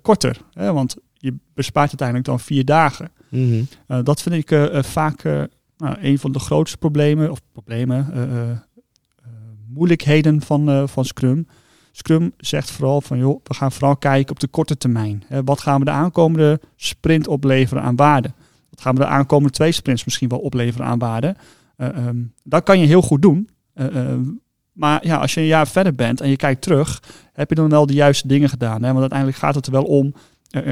korter. 0.03 0.37
Want 0.53 0.97
je 1.13 1.35
bespaart 1.55 1.89
uiteindelijk 1.89 2.29
dan 2.29 2.41
vier 2.41 2.65
dagen. 2.65 3.11
Mm 3.29 3.67
dat 4.03 4.23
vind 4.23 4.51
ik 4.51 4.71
vaak 4.85 5.23
nou, 5.85 5.97
een 6.01 6.19
van 6.19 6.33
de 6.33 6.39
grootste 6.39 6.77
problemen, 6.77 7.31
of 7.31 7.41
problemen, 7.53 8.11
uh, 8.15 8.23
uh, 8.23 8.59
moeilijkheden 9.69 10.41
van, 10.41 10.89
van 10.89 11.05
Scrum. 11.05 11.47
Scrum 11.93 12.33
zegt 12.37 12.71
vooral 12.71 13.01
van, 13.01 13.19
joh, 13.19 13.41
we 13.45 13.55
gaan 13.55 13.73
vooral 13.73 13.97
kijken 13.97 14.31
op 14.31 14.41
de 14.41 14.47
korte 14.47 14.77
termijn. 14.77 15.25
Wat 15.45 15.61
gaan 15.61 15.79
we 15.79 15.85
de 15.85 15.91
aankomende 15.91 16.61
sprint 16.77 17.29
opleveren 17.29 17.83
aan 17.83 17.97
waarde? 17.97 18.33
Wat 18.71 18.81
gaan 18.81 18.95
we 18.95 19.01
de 19.01 19.07
aankomende 19.07 19.53
twee 19.53 19.73
sprints 19.73 20.05
misschien 20.05 20.29
wel 20.29 20.39
opleveren 20.39 20.87
aan 20.87 20.99
waarde? 20.99 21.37
Um, 21.77 22.33
dat 22.43 22.63
kan 22.63 22.79
je 22.79 22.87
heel 22.87 23.03
goed 23.03 23.23
doen. 23.23 23.49
Ehm, 23.75 24.23
maar 24.73 25.07
ja, 25.07 25.17
als 25.17 25.35
je 25.35 25.41
een 25.41 25.47
jaar 25.47 25.69
verder 25.69 25.95
bent 25.95 26.21
en 26.21 26.29
je 26.29 26.37
kijkt 26.37 26.63
terug, 26.63 27.03
heb 27.33 27.49
je 27.49 27.55
dan 27.55 27.69
wel 27.69 27.87
de 27.87 27.93
juiste 27.93 28.29
dingen 28.29 28.49
gedaan. 28.49 28.83
Hè? 28.83 28.89
Want 28.89 29.01
uiteindelijk 29.01 29.39
gaat 29.39 29.55
het 29.55 29.67
er 29.67 29.73
wel 29.73 29.85
om, 29.85 30.15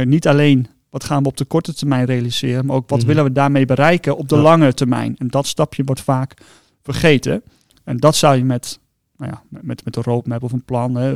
niet 0.05 0.29
alleen 0.29 0.69
wat 0.93 1.05
gaan 1.05 1.23
we 1.23 1.29
op 1.29 1.37
de 1.37 1.45
korte 1.45 1.75
termijn 1.75 2.05
realiseren, 2.05 2.67
maar 2.67 2.77
ook 2.77 2.89
wat 2.89 2.99
mhm. 2.99 3.07
willen 3.07 3.25
we 3.25 3.33
daarmee 3.33 3.65
bereiken 3.65 4.17
op 4.17 4.29
de 4.29 4.37
lange 4.37 4.75
termijn. 4.75 5.15
En 5.19 5.29
dat 5.29 5.47
stapje 5.47 5.85
wordt 5.85 6.01
vaak 6.01 6.35
vergeten. 6.83 7.43
En 7.85 7.97
dat 7.97 8.17
zou 8.17 8.37
je 8.37 8.45
met, 8.45 8.79
nou 9.17 9.31
ja, 9.31 9.43
met, 9.49 9.85
met 9.85 9.97
een 9.97 10.03
roadmap 10.03 10.43
of 10.43 10.53
een 10.53 10.65
plan, 10.65 10.95
hè, 10.95 11.13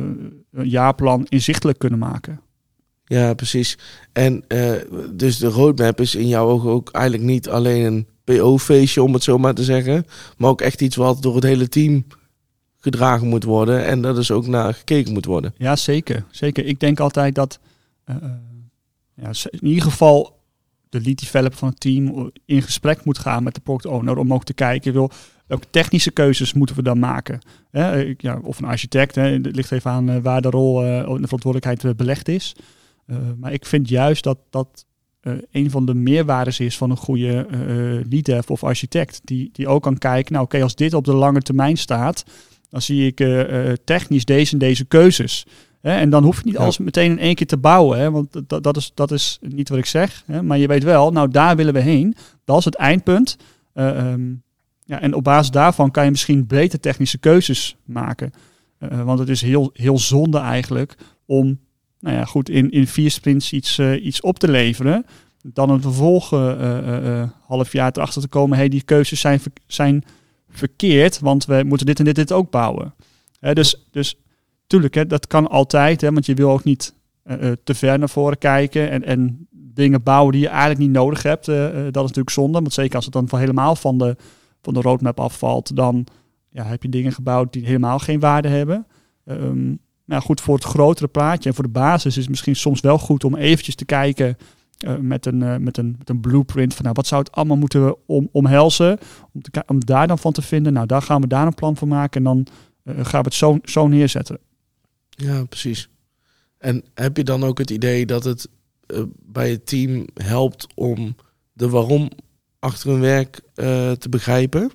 een 0.51 0.69
jaarplan 0.69 1.25
inzichtelijk 1.29 1.79
kunnen 1.79 1.99
maken. 1.99 2.41
Ja, 3.05 3.33
precies. 3.33 3.77
En 4.13 4.43
uh, 4.47 4.71
dus 5.11 5.37
de 5.37 5.47
roadmap 5.47 5.99
is 5.99 6.15
in 6.15 6.27
jouw 6.27 6.47
ogen 6.47 6.69
ook 6.69 6.89
eigenlijk 6.91 7.25
niet 7.25 7.49
alleen 7.49 7.85
een 7.85 8.07
PO-feestje, 8.23 9.03
om 9.03 9.13
het 9.13 9.23
zo 9.23 9.37
maar 9.37 9.53
te 9.53 9.63
zeggen, 9.63 10.05
maar 10.37 10.49
ook 10.49 10.61
echt 10.61 10.81
iets 10.81 10.95
wat 10.95 11.21
door 11.21 11.35
het 11.35 11.43
hele 11.43 11.69
team 11.69 12.05
gedragen 12.77 13.27
moet 13.27 13.43
worden 13.43 13.85
en 13.85 14.01
dat 14.01 14.17
is 14.17 14.31
ook 14.31 14.47
naar 14.47 14.73
gekeken 14.73 15.13
moet 15.13 15.25
worden. 15.25 15.53
Ja, 15.57 15.75
zeker. 15.75 16.25
Zeker. 16.31 16.65
Ik 16.65 16.79
denk 16.79 16.99
altijd 16.99 17.35
dat 17.35 17.59
uh, 18.09 18.15
ja, 19.21 19.31
in 19.49 19.67
ieder 19.67 19.83
geval 19.83 20.37
de 20.89 21.01
lead 21.01 21.19
developer 21.19 21.57
van 21.57 21.67
het 21.67 21.79
team 21.79 22.31
in 22.45 22.61
gesprek 22.61 23.05
moet 23.05 23.17
gaan 23.17 23.43
met 23.43 23.55
de 23.55 23.61
product 23.61 23.85
owner 23.85 24.17
om 24.17 24.33
ook 24.33 24.43
te 24.43 24.53
kijken, 24.53 24.93
wil, 24.93 25.11
welke 25.47 25.69
technische 25.69 26.11
keuzes 26.11 26.53
moeten 26.53 26.75
we 26.75 26.81
dan 26.81 26.99
maken? 26.99 27.39
Hè? 27.71 28.13
Ja, 28.17 28.39
of 28.43 28.59
een 28.59 28.65
architect, 28.65 29.15
hè? 29.15 29.21
het 29.21 29.55
ligt 29.55 29.71
even 29.71 29.91
aan 29.91 30.09
uh, 30.09 30.17
waar 30.17 30.41
de 30.41 30.49
rol 30.49 30.83
uh, 30.83 30.89
de 30.89 31.05
verantwoordelijkheid 31.05 31.83
uh, 31.83 31.91
belegd 31.95 32.27
is. 32.27 32.55
maar 33.37 33.53
ik 33.53 33.65
vind 33.65 33.89
juist 33.89 34.23
dat 34.23 34.37
dat 34.49 34.85
een 35.51 35.71
van 35.71 35.85
de 35.85 35.93
meerwaardes 35.93 36.59
is 36.59 36.77
van 36.77 36.89
een 36.89 36.97
goede 36.97 37.45
lead 38.09 38.25
dev 38.25 38.49
of 38.49 38.63
architect, 38.63 39.21
die, 39.23 39.49
die 39.53 39.67
ook 39.67 39.83
kan 39.83 39.97
kijken, 39.97 40.33
nou 40.33 40.45
oké, 40.45 40.61
als 40.61 40.75
dit 40.75 40.93
op 40.93 41.05
de 41.05 41.13
lange 41.13 41.41
termijn 41.41 41.77
staat, 41.77 42.23
dan 42.69 42.81
zie 42.81 43.13
ik 43.13 43.15
technisch 43.83 44.25
deze 44.25 44.53
en 44.53 44.59
deze 44.59 44.85
keuzes. 44.85 45.45
Hè, 45.81 45.97
en 45.97 46.09
dan 46.09 46.23
hoef 46.23 46.37
je 46.37 46.45
niet 46.45 46.57
alles 46.57 46.77
meteen 46.77 47.11
in 47.11 47.19
één 47.19 47.35
keer 47.35 47.47
te 47.47 47.57
bouwen. 47.57 47.99
Hè, 47.99 48.11
want 48.11 48.41
dat, 48.47 48.63
dat, 48.63 48.77
is, 48.77 48.91
dat 48.93 49.11
is 49.11 49.37
niet 49.41 49.69
wat 49.69 49.77
ik 49.77 49.85
zeg. 49.85 50.23
Hè, 50.25 50.43
maar 50.43 50.57
je 50.57 50.67
weet 50.67 50.83
wel, 50.83 51.11
nou 51.11 51.29
daar 51.29 51.55
willen 51.55 51.73
we 51.73 51.79
heen. 51.79 52.15
Dat 52.45 52.57
is 52.57 52.65
het 52.65 52.75
eindpunt. 52.75 53.37
Uh, 53.73 54.11
um, 54.11 54.43
ja, 54.83 55.01
en 55.01 55.13
op 55.13 55.23
basis 55.23 55.51
daarvan 55.51 55.91
kan 55.91 56.03
je 56.03 56.11
misschien 56.11 56.47
beter 56.47 56.79
technische 56.79 57.17
keuzes 57.17 57.77
maken. 57.85 58.31
Uh, 58.79 59.03
want 59.03 59.19
het 59.19 59.29
is 59.29 59.41
heel, 59.41 59.69
heel 59.73 59.99
zonde 59.99 60.37
eigenlijk 60.37 60.97
om 61.25 61.59
nou 61.99 62.15
ja, 62.15 62.25
goed, 62.25 62.49
in, 62.49 62.71
in 62.71 62.87
vier 62.87 63.11
sprints 63.11 63.53
iets, 63.53 63.77
uh, 63.77 64.05
iets 64.05 64.21
op 64.21 64.39
te 64.39 64.51
leveren. 64.51 65.05
Dan 65.41 65.69
een 65.69 65.81
vervolg 65.81 66.29
half 67.41 67.71
jaar 67.71 67.91
erachter 67.93 68.21
te 68.21 68.27
komen, 68.27 68.57
hey, 68.57 68.69
die 68.69 68.81
keuzes 68.81 69.19
zijn, 69.19 69.39
zijn 69.67 70.03
verkeerd, 70.49 71.19
want 71.19 71.45
we 71.45 71.63
moeten 71.65 71.85
dit 71.85 71.99
en 71.99 72.05
dit, 72.05 72.15
dit 72.15 72.31
ook 72.31 72.51
bouwen. 72.51 72.93
dus, 73.39 73.87
dus 73.91 74.15
tuurlijk, 74.67 74.93
hè, 74.93 75.05
dat 75.05 75.27
kan 75.27 75.47
altijd, 75.49 76.01
hè, 76.01 76.11
want 76.11 76.25
je 76.25 76.33
wil 76.33 76.51
ook 76.51 76.63
niet 76.63 76.95
eh, 77.27 77.49
eh, 77.49 77.57
te 77.63 77.75
ver 77.75 77.99
naar 77.99 78.09
voren 78.09 78.37
kijken 78.37 78.89
en, 78.89 79.03
en 79.03 79.47
dingen 79.51 80.03
bouwen 80.03 80.31
die 80.31 80.41
je 80.41 80.47
eigenlijk 80.47 80.79
niet 80.79 80.91
nodig 80.91 81.23
hebt. 81.23 81.47
Eh, 81.47 81.57
dat 81.73 81.95
is 81.95 82.01
natuurlijk 82.01 82.29
zonde, 82.29 82.59
want 82.59 82.73
zeker 82.73 82.95
als 82.95 83.05
het 83.05 83.13
dan 83.13 83.39
helemaal 83.39 83.75
van 83.75 83.97
de, 83.97 84.15
van 84.61 84.73
de 84.73 84.81
roadmap 84.81 85.19
afvalt, 85.19 85.75
dan 85.75 86.07
ja, 86.49 86.65
heb 86.65 86.83
je 86.83 86.89
dingen 86.89 87.11
gebouwd 87.11 87.53
die 87.53 87.65
helemaal 87.65 87.99
geen 87.99 88.19
waarde 88.19 88.47
hebben. 88.47 88.87
Ehm, 89.25 89.75
nou 90.05 90.21
goed, 90.21 90.41
voor 90.41 90.55
het 90.55 90.63
grotere 90.63 91.07
plaatje 91.07 91.49
en 91.49 91.55
voor 91.55 91.63
de 91.63 91.69
basis 91.69 92.11
is 92.11 92.21
het 92.21 92.29
misschien 92.29 92.55
soms 92.55 92.81
wel 92.81 92.97
goed 92.97 93.23
om 93.23 93.35
eventjes 93.35 93.75
te 93.75 93.85
kijken 93.85 94.37
met, 94.99 95.25
een, 95.25 95.63
met, 95.63 95.77
een, 95.77 95.95
met 95.97 96.09
een 96.09 96.19
blueprint 96.21 96.73
van 96.73 96.83
nou, 96.83 96.95
wat 96.95 97.07
zou 97.07 97.21
het 97.21 97.31
allemaal 97.31 97.57
moeten 97.57 97.95
om, 98.05 98.29
omhelzen. 98.31 98.97
Om, 99.33 99.41
te, 99.41 99.63
om 99.67 99.85
daar 99.85 100.07
dan 100.07 100.19
van 100.19 100.31
te 100.31 100.41
vinden, 100.41 100.73
nou 100.73 100.85
daar 100.85 101.01
gaan 101.01 101.21
we 101.21 101.27
daar 101.27 101.47
een 101.47 101.53
plan 101.53 101.77
voor 101.77 101.87
maken 101.87 102.17
en 102.17 102.23
dan 102.23 102.47
gaan 102.85 103.21
we 103.21 103.27
het 103.27 103.33
zo, 103.33 103.57
zo 103.63 103.87
neerzetten. 103.87 104.39
Ja, 105.17 105.45
precies. 105.45 105.89
En 106.57 106.83
heb 106.93 107.17
je 107.17 107.23
dan 107.23 107.43
ook 107.43 107.57
het 107.57 107.69
idee 107.69 108.05
dat 108.05 108.23
het 108.23 108.49
eh, 108.85 109.03
bij 109.25 109.49
het 109.51 109.65
team 109.65 110.05
helpt 110.13 110.67
om 110.75 111.15
de 111.53 111.69
waarom 111.69 112.09
achter 112.59 112.89
hun 112.89 112.99
werk 112.99 113.41
eh, 113.53 113.91
te 113.91 114.09
begrijpen? 114.09 114.71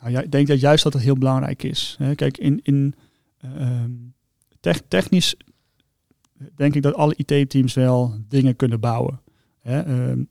Nou, 0.00 0.12
ja, 0.12 0.20
ik 0.22 0.32
denk 0.32 0.46
dat 0.46 0.60
juist 0.60 0.82
dat 0.84 0.92
het 0.92 1.02
heel 1.02 1.18
belangrijk 1.18 1.62
is. 1.62 1.96
Hè. 1.98 2.14
Kijk, 2.14 2.38
in, 2.38 2.60
in 2.62 2.94
eh, 3.38 3.60
ehm, 3.60 3.90
tech- 4.60 4.82
technisch 4.88 5.34
denk 6.56 6.74
ik 6.74 6.82
dat 6.82 6.94
alle 6.94 7.14
IT-teams 7.16 7.74
wel 7.74 8.14
dingen 8.28 8.56
kunnen 8.56 8.80
bouwen. 8.80 9.20
Hè. 9.58 9.80
Ehm, 9.80 10.22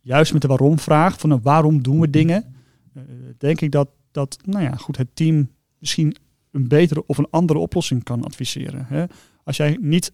juist 0.00 0.32
met 0.32 0.42
de 0.42 0.48
waarom-vraag, 0.48 1.20
van 1.20 1.28
nou, 1.28 1.40
waarom 1.42 1.82
doen 1.82 2.00
we 2.00 2.10
dingen, 2.10 2.54
eh, 2.94 3.02
denk 3.38 3.60
ik 3.60 3.70
dat, 3.70 3.88
dat 4.10 4.38
nou 4.44 4.64
ja, 4.64 4.74
goed, 4.74 4.96
het 4.96 5.16
team 5.16 5.50
misschien 5.78 6.16
een 6.52 6.68
betere 6.68 7.06
of 7.06 7.18
een 7.18 7.30
andere 7.30 7.58
oplossing 7.58 8.02
kan 8.02 8.24
adviseren. 8.24 8.86
Hè. 8.88 9.04
Als 9.44 9.56
jij 9.56 9.78
niet 9.80 10.12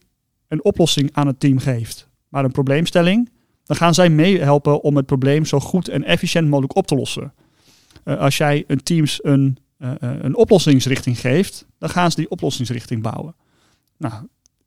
een 0.48 0.64
oplossing 0.64 1.10
aan 1.12 1.26
het 1.26 1.40
team 1.40 1.58
geeft, 1.58 2.08
maar 2.28 2.44
een 2.44 2.52
probleemstelling, 2.52 3.30
dan 3.64 3.76
gaan 3.76 3.94
zij 3.94 4.08
meehelpen 4.10 4.82
om 4.82 4.96
het 4.96 5.06
probleem 5.06 5.44
zo 5.44 5.60
goed 5.60 5.88
en 5.88 6.04
efficiënt 6.04 6.48
mogelijk 6.48 6.76
op 6.76 6.86
te 6.86 6.94
lossen. 6.94 7.32
Eh, 8.04 8.18
als 8.18 8.36
jij 8.36 8.64
een 8.66 8.82
teams 8.82 9.24
een, 9.24 9.58
eh, 9.78 9.90
eh, 9.90 10.16
een 10.20 10.36
oplossingsrichting 10.36 11.20
geeft, 11.20 11.66
dan 11.78 11.88
gaan 11.88 12.10
ze 12.10 12.16
die 12.16 12.30
oplossingsrichting 12.30 13.02
bouwen. 13.02 13.34
Nou, 13.96 14.26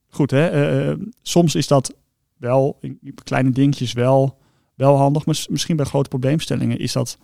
goed 0.10 0.32
hè. 0.32 0.96
soms 1.22 1.56
is 1.56 1.68
dat 1.68 1.94
wel, 2.38 2.78
in 2.82 2.98
in 3.02 3.14
kleine 3.24 3.50
dingetjes 3.50 3.94
wel, 3.94 4.38
wel 4.76 4.96
handig, 4.98 5.26
maar 5.26 5.46
misschien 5.50 5.76
bij 5.76 5.86
grote 5.86 6.10
probleemstellingen 6.10 6.80
is 6.80 6.92
dat 6.92 7.18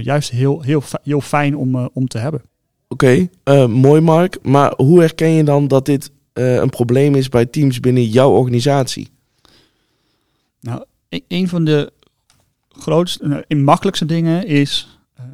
juist 0.00 0.30
heel, 0.30 0.62
heel, 0.62 0.82
heel 1.02 1.20
fijn 1.20 1.56
om, 1.56 1.76
om 1.76 2.08
te 2.08 2.18
hebben. 2.18 2.42
Oké, 2.88 3.28
eh, 3.42 3.66
mooi 3.66 4.00
Mark. 4.00 4.42
Maar 4.42 4.72
hoe 4.76 5.00
herken 5.00 5.30
je 5.30 5.44
dan 5.44 5.68
dat 5.68 5.86
dit 5.86 6.10
eh, 6.32 6.54
een 6.54 6.70
probleem 6.70 7.14
is 7.14 7.28
bij 7.28 7.46
teams 7.46 7.80
binnen 7.80 8.04
jouw 8.04 8.30
organisatie? 8.30 9.08
Nou, 10.60 10.84
e- 11.08 11.20
een 11.28 11.48
van 11.48 11.64
de 11.64 11.92
grootste 12.68 13.26
nou, 13.26 13.44
en 13.48 13.64
makkelijkste 13.64 14.04
dingen 14.04 14.46
is 14.46 14.98
ehm, 15.14 15.26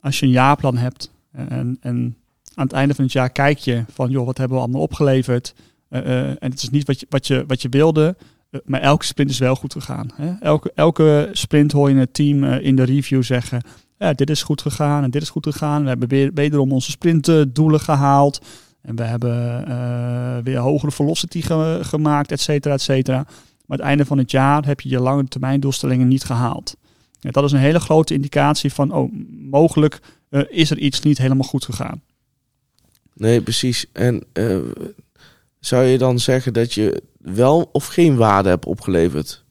als 0.00 0.20
je 0.20 0.26
een 0.26 0.32
jaarplan 0.32 0.76
hebt 0.76 1.10
en, 1.32 1.78
en 1.80 2.16
aan 2.54 2.64
het 2.64 2.72
einde 2.72 2.94
van 2.94 3.04
het 3.04 3.12
jaar 3.12 3.30
kijk 3.30 3.58
je 3.58 3.84
van 3.88 4.10
joh, 4.10 4.26
wat 4.26 4.38
hebben 4.38 4.56
we 4.56 4.62
allemaal 4.62 4.82
opgeleverd? 4.82 5.54
Eh, 5.88 6.00
eh, 6.00 6.28
en 6.28 6.50
het 6.50 6.62
is 6.62 6.70
niet 6.70 6.86
wat 6.86 7.00
je, 7.00 7.06
wat 7.08 7.26
je, 7.26 7.44
wat 7.46 7.62
je 7.62 7.68
wilde, 7.68 8.16
eh, 8.50 8.60
maar 8.64 8.80
elke 8.80 9.04
sprint 9.04 9.30
is 9.30 9.38
wel 9.38 9.56
goed 9.56 9.72
gegaan. 9.72 10.10
Hè? 10.14 10.32
Elke, 10.40 10.72
elke 10.74 11.28
sprint 11.32 11.72
hoor 11.72 11.90
je 11.90 11.96
het 11.96 12.14
team 12.14 12.44
eh, 12.44 12.64
in 12.64 12.76
de 12.76 12.82
review 12.82 13.22
zeggen, 13.22 13.62
ja, 14.02 14.12
dit 14.12 14.30
is 14.30 14.42
goed 14.42 14.62
gegaan 14.62 15.02
en 15.02 15.10
dit 15.10 15.22
is 15.22 15.30
goed 15.30 15.46
gegaan. 15.46 15.82
We 15.82 15.88
hebben 15.88 16.08
weer, 16.08 16.30
wederom 16.34 16.72
onze 16.72 16.90
sprintdoelen 16.90 17.80
gehaald. 17.80 18.40
En 18.82 18.96
we 18.96 19.02
hebben 19.02 19.66
eh, 19.66 20.44
weer 20.44 20.58
hogere 20.58 20.92
velocity 20.92 21.40
ge- 21.42 21.78
gemaakt, 21.82 22.32
et 22.32 22.40
cetera, 22.40 22.74
et 22.74 22.80
cetera. 22.80 23.24
Maar 23.66 23.78
het 23.78 23.86
einde 23.86 24.04
van 24.04 24.18
het 24.18 24.30
jaar 24.30 24.66
heb 24.66 24.80
je 24.80 24.88
je 24.88 25.00
lange 25.00 25.24
termijn 25.28 25.60
doelstellingen 25.60 26.08
niet 26.08 26.24
gehaald. 26.24 26.76
Ja, 27.20 27.30
dat 27.30 27.44
is 27.44 27.52
een 27.52 27.58
hele 27.58 27.80
grote 27.80 28.14
indicatie 28.14 28.72
van, 28.72 28.92
oh, 28.92 29.12
mogelijk 29.50 30.00
eh, 30.28 30.40
is 30.48 30.70
er 30.70 30.78
iets 30.78 31.00
niet 31.00 31.18
helemaal 31.18 31.48
goed 31.48 31.64
gegaan. 31.64 32.02
Nee, 33.14 33.42
precies. 33.42 33.86
En 33.92 34.22
eh, 34.32 34.58
zou 35.60 35.84
je 35.84 35.98
dan 35.98 36.18
zeggen 36.18 36.52
dat 36.52 36.72
je 36.72 37.02
wel 37.18 37.68
of 37.72 37.86
geen 37.86 38.16
waarde 38.16 38.48
hebt 38.48 38.66
opgeleverd? 38.66 39.41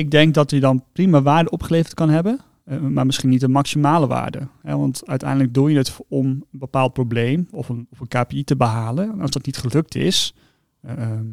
Ik 0.00 0.10
denk 0.10 0.34
dat 0.34 0.50
hij 0.50 0.60
dan 0.60 0.84
prima 0.92 1.22
waarde 1.22 1.50
opgeleverd 1.50 1.94
kan 1.94 2.10
hebben, 2.10 2.40
eh, 2.64 2.78
maar 2.78 3.06
misschien 3.06 3.28
niet 3.28 3.40
de 3.40 3.48
maximale 3.48 4.06
waarde. 4.06 4.48
Want 4.62 5.06
uiteindelijk 5.06 5.54
doe 5.54 5.70
je 5.70 5.76
het 5.76 5.96
om 6.08 6.26
een 6.26 6.44
bepaald 6.50 6.92
probleem 6.92 7.48
of 7.50 7.68
een, 7.68 7.86
of 7.90 8.00
een 8.00 8.08
KPI 8.08 8.44
te 8.44 8.56
behalen. 8.56 9.12
En 9.12 9.20
als 9.20 9.30
dat 9.30 9.46
niet 9.46 9.56
gelukt 9.56 9.94
is, 9.94 10.34
eh, 10.80 10.92
ehm, 10.92 11.24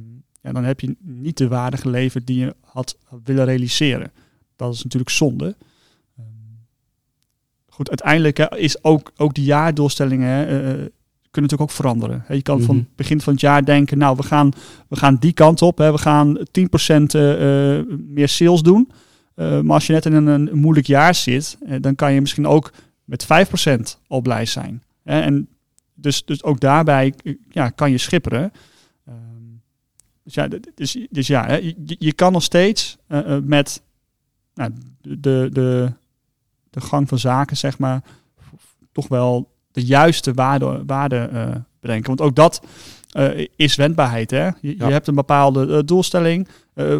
dan 0.41 0.63
heb 0.63 0.79
je 0.79 0.95
niet 0.99 1.37
de 1.37 1.47
waarde 1.47 1.77
geleverd 1.77 2.27
die 2.27 2.39
je 2.39 2.55
had 2.61 2.97
willen 3.23 3.45
realiseren. 3.45 4.11
Dat 4.55 4.73
is 4.73 4.83
natuurlijk 4.83 5.11
zonde. 5.11 5.55
Ehm, 6.17 6.27
Goed, 7.67 7.89
uiteindelijk 7.89 8.39
is 8.39 8.83
ook, 8.83 9.11
ook 9.17 9.33
die 9.33 9.45
jaardoelstellingen 9.45 10.47
eh, 10.47 10.85
kunnen 11.37 11.51
natuurlijk 11.51 11.69
ook 11.71 12.01
veranderen. 12.01 12.35
Je 12.37 12.41
kan 12.41 12.61
van 12.61 12.75
Mhm. 12.75 12.85
het 12.85 12.95
begin 12.95 13.21
van 13.21 13.33
het 13.33 13.41
jaar 13.41 13.65
denken, 13.65 13.97
nou, 13.97 14.15
we 14.15 14.23
gaan, 14.23 14.51
we 14.87 14.95
gaan 14.95 15.15
die 15.15 15.33
kant 15.33 15.61
op. 15.61 15.77
Hè, 15.77 15.91
we 15.91 15.97
gaan 15.97 16.37
10% 16.51 17.13
eh, 17.13 17.77
eh, 17.77 17.85
meer 18.07 18.27
sales 18.27 18.61
doen. 18.61 18.91
Eh, 19.35 19.59
maar 19.61 19.73
als 19.73 19.87
je 19.87 19.93
net 19.93 20.05
in 20.05 20.13
een, 20.13 20.27
een 20.27 20.57
moeilijk 20.57 20.87
jaar 20.87 21.15
zit, 21.15 21.57
dan 21.81 21.95
kan 21.95 22.13
je 22.13 22.21
misschien 22.21 22.47
ook 22.47 22.73
met 23.03 23.25
5% 23.25 23.99
al 24.07 24.21
blij 24.21 24.45
zijn. 24.45 24.83
Hè, 25.03 25.19
en 25.21 25.47
dus, 25.93 26.25
dus 26.25 26.43
ook 26.43 26.59
daarbij 26.59 27.13
ja, 27.49 27.69
kan 27.69 27.91
je 27.91 27.97
schipperen. 27.97 28.51
Ehm, 29.05 29.15
dus 30.23 30.33
ja, 30.33 30.47
dus, 30.75 30.97
dus 31.09 31.27
ja 31.27 31.45
hè, 31.45 31.55
je, 31.55 31.95
je 31.99 32.13
kan 32.13 32.31
nog 32.31 32.43
steeds 32.43 32.97
met 33.43 33.81
nou, 34.53 34.71
de, 35.01 35.49
de, 35.51 35.91
de 36.69 36.81
gang 36.81 37.07
van 37.07 37.19
zaken, 37.19 37.57
zeg 37.57 37.77
maar, 37.77 38.03
toch 38.91 39.07
wel 39.07 39.55
de 39.77 39.85
juiste 39.85 40.33
waarde, 40.33 40.83
waarde 40.85 41.29
eh, 41.33 41.47
bedenken. 41.79 42.07
Want 42.07 42.21
ook 42.21 42.35
dat 42.35 42.61
eh, 43.11 43.47
is 43.55 43.75
wendbaarheid. 43.75 44.31
Hè? 44.31 44.45
Je, 44.45 44.53
Ja. 44.61 44.87
je 44.87 44.93
hebt 44.93 45.07
een 45.07 45.15
bepaalde 45.15 45.73
eh, 45.73 45.79
doelstelling 45.85 46.47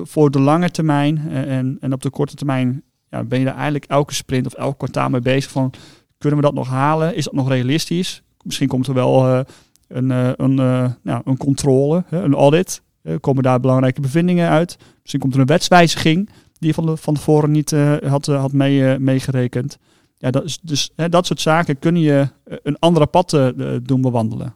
voor 0.03 0.31
de 0.31 0.39
lange 0.39 0.72
termijn. 0.72 1.29
en, 1.31 1.77
en 1.79 1.93
op 1.93 2.01
de 2.01 2.10
korte 2.10 2.36
termijn 2.36 2.84
ja, 3.10 3.24
ben 3.24 3.39
je 3.39 3.46
daar 3.46 3.53
eigenlijk 3.53 3.86
elke 3.86 4.13
sprint 4.13 4.46
of 4.46 4.53
elk 4.53 4.77
kwartaal 4.77 5.10
mee 5.10 5.22
bezig 5.22 5.51
van... 5.51 5.74
kunnen 6.17 6.39
we 6.39 6.46
dat 6.46 6.53
nog 6.53 6.67
halen? 6.67 7.15
Is 7.15 7.24
dat 7.24 7.34
nog 7.34 7.50
realistisch? 7.50 8.22
Misschien 8.43 8.67
komt 8.67 8.88
er 8.88 8.93
wel 8.93 9.43
een, 9.88 10.10
een, 10.10 10.55
nou, 11.03 11.22
een 11.24 11.38
controle, 11.38 12.03
een 12.10 12.34
audit. 12.34 12.81
Komen 13.19 13.43
daar 13.43 13.60
belangrijke 13.60 14.01
bevindingen 14.01 14.50
uit? 14.50 14.77
Misschien 15.01 15.22
komt 15.22 15.34
er 15.34 15.39
een 15.39 15.46
wetswijziging 15.46 16.29
die 16.60 16.67
je 16.67 16.74
van, 16.74 16.86
de, 16.86 16.98
van 16.98 17.13
tevoren 17.13 17.51
niet 17.51 17.75
had, 18.05 18.25
had 18.25 18.53
mee, 18.53 19.00
meegerekend. 19.00 19.77
Ja, 20.17 20.31
dat 20.31 20.43
is, 20.43 20.59
dus 20.62 20.91
hè, 20.95 21.09
dat 21.09 21.25
soort 21.25 21.41
zaken 21.41 21.79
kunnen 21.79 22.01
je 22.01 22.27
eh, 22.43 22.57
een 22.63 22.79
andere 22.79 23.05
pad 23.05 23.33
eh, 23.33 23.47
doen 23.83 24.01
bewandelen. 24.01 24.53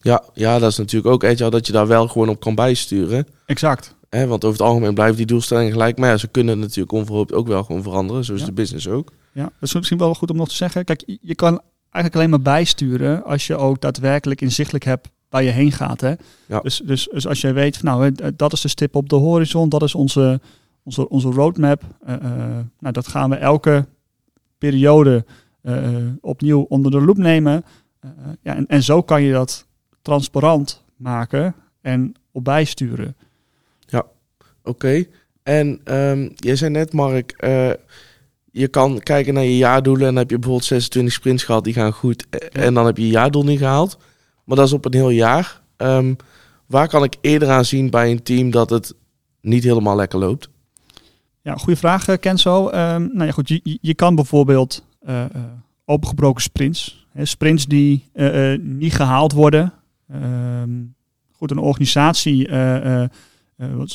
Ja, 0.00 0.22
ja, 0.34 0.58
dat 0.58 0.70
is 0.70 0.76
natuurlijk 0.76 1.14
ook 1.14 1.24
agile 1.24 1.50
dat 1.50 1.66
je 1.66 1.72
daar 1.72 1.86
wel 1.86 2.08
gewoon 2.08 2.28
op 2.28 2.40
kan 2.40 2.54
bijsturen. 2.54 3.26
Exact. 3.46 3.94
Hè, 4.08 4.26
want 4.26 4.44
over 4.44 4.58
het 4.58 4.68
algemeen 4.68 4.94
blijven 4.94 5.16
die 5.16 5.26
doelstellingen 5.26 5.72
gelijk. 5.72 5.98
Maar 5.98 6.08
ja, 6.10 6.16
ze 6.16 6.28
kunnen 6.28 6.58
natuurlijk 6.58 6.92
onverhoopt 6.92 7.32
ook 7.32 7.46
wel 7.46 7.64
gewoon 7.64 7.82
veranderen. 7.82 8.24
Zo 8.24 8.34
is 8.34 8.40
Ja. 8.40 8.46
de 8.46 8.52
business 8.52 8.88
ook. 8.88 9.12
Ja, 9.32 9.42
dat 9.42 9.52
is 9.60 9.74
misschien 9.74 9.98
wel 9.98 10.14
goed 10.14 10.30
om 10.30 10.36
nog 10.36 10.48
te 10.48 10.54
zeggen. 10.54 10.84
Kijk, 10.84 11.02
je- 11.06 11.18
je 11.20 11.34
kan 11.34 11.60
eigenlijk 11.90 12.14
alleen 12.14 12.30
maar 12.30 12.54
bijsturen 12.54 13.24
als 13.24 13.46
je 13.46 13.56
ook 13.56 13.80
daadwerkelijk 13.80 14.40
inzichtelijk 14.40 14.84
hebt 14.84 15.08
waar 15.28 15.42
je 15.42 15.50
heen 15.50 15.72
gaat. 15.72 16.00
Hè? 16.00 16.12
Ja. 16.46 16.60
Dus, 16.60 16.82
dus, 16.84 17.08
dus 17.12 17.26
als 17.26 17.40
jij 17.40 17.54
weet, 17.54 17.76
van, 17.76 17.84
nou, 17.88 18.04
hè, 18.16 18.36
dat 18.36 18.52
is 18.52 18.60
de 18.60 18.68
stip 18.68 18.94
op 18.96 19.08
de 19.08 19.16
horizon, 19.16 19.68
dat 19.68 19.82
is 19.82 19.94
onze, 19.94 20.40
onze, 20.84 21.08
onze 21.08 21.28
roadmap. 21.28 21.82
eh, 22.06 22.14
eh, 22.14 22.20
nou, 22.78 22.92
dat 22.92 23.08
gaan 23.08 23.30
we 23.30 23.36
elke 23.36 23.86
periode 24.66 25.24
eh, 25.62 25.96
opnieuw 26.20 26.60
onder 26.68 26.90
de 26.90 27.00
loep 27.00 27.16
nemen. 27.16 27.64
Eh, 28.00 28.10
eh, 28.10 28.32
ja, 28.42 28.56
en, 28.56 28.66
en 28.66 28.82
zo 28.82 29.02
kan 29.02 29.22
je 29.22 29.32
dat 29.32 29.66
transparant 30.02 30.84
maken 30.96 31.54
en 31.80 32.14
op 32.32 32.44
bijsturen. 32.44 33.16
Oké. 34.64 35.04
En 35.42 35.80
ehm 35.84 36.28
je 36.34 36.56
zei 36.56 36.70
net, 36.70 36.92
Mark, 36.92 37.30
eh, 37.36 37.70
je 38.50 38.68
kan 38.68 38.98
kijken 38.98 39.34
naar 39.34 39.44
je 39.44 39.56
jaardoelen. 39.56 40.06
En 40.06 40.12
dan 40.14 40.22
heb 40.22 40.30
je 40.30 40.38
bijvoorbeeld 40.38 40.68
26 40.68 41.12
sprints 41.14 41.44
gehad, 41.44 41.64
die 41.64 41.72
gaan 41.74 41.92
goed. 41.92 42.26
eh, 42.30 42.64
En 42.66 42.74
dan 42.74 42.86
heb 42.86 42.96
je 42.96 43.04
je 43.06 43.10
jaardoel 43.12 43.44
niet 43.44 43.58
gehaald. 43.58 43.98
Maar 44.44 44.56
dat 44.56 44.66
is 44.66 44.72
op 44.72 44.84
een 44.84 44.92
heel 44.94 45.10
jaar. 45.10 45.62
Ehm, 45.76 46.14
waar 46.66 46.88
kan 46.88 47.04
ik 47.04 47.16
eerder 47.20 47.48
aan 47.50 47.64
zien 47.64 47.90
bij 47.90 48.10
een 48.10 48.22
team 48.22 48.50
dat 48.50 48.70
het 48.70 48.94
niet 49.40 49.64
helemaal 49.64 49.96
lekker 49.96 50.18
loopt? 50.18 50.48
Ja, 51.42 51.54
goede 51.56 51.78
vraag, 51.78 52.08
eh, 52.08 52.18
Kenzo. 52.18 52.68
Ehm 52.68 53.02
nou 53.12 53.24
ja, 53.24 53.30
goed, 53.32 53.48
je, 53.48 53.78
je- 53.80 53.94
kan 53.94 54.14
bijvoorbeeld 54.14 54.84
eh, 55.00 55.24
opengebroken 55.84 56.42
sprints, 56.42 57.06
hè, 57.12 57.24
sprints 57.24 57.66
die 57.66 58.10
niet 58.60 58.92
gehaald 58.94 59.32
worden. 59.32 59.72
Ehm, 60.08 60.70
goed, 61.32 61.50
een 61.50 61.58
organisatie, 61.58 62.48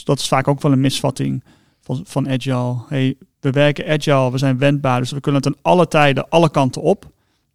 dat 0.03 0.19
is 0.19 0.27
vaak 0.27 0.47
ook 0.47 0.61
wel 0.61 0.71
een 0.71 0.79
misvatting 0.81 1.43
van, 1.81 2.01
van 2.03 2.29
Agile. 2.29 2.75
Hey, 2.87 3.15
we 3.39 3.51
werken 3.51 3.87
Agile, 3.87 4.31
we 4.31 4.37
zijn 4.37 4.57
wendbaar, 4.57 4.99
dus 4.99 5.11
we 5.11 5.19
kunnen 5.19 5.41
het 5.43 5.53
aan 5.55 5.61
alle 5.61 5.87
tijden, 5.87 6.29
alle 6.29 6.51
kanten 6.51 6.81
op. 6.81 7.11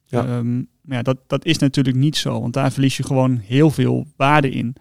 Ja. 0.06 0.24
Ehm, 0.26 0.54
maar 0.56 0.96
ja, 0.96 1.02
dat, 1.02 1.16
dat 1.26 1.44
is 1.44 1.58
natuurlijk 1.58 1.96
niet 1.96 2.16
zo, 2.16 2.40
want 2.40 2.52
daar 2.54 2.72
verlies 2.72 2.96
je 2.96 3.02
gewoon 3.02 3.36
heel 3.36 3.70
veel 3.70 4.06
waarde 4.16 4.50
in. 4.50 4.74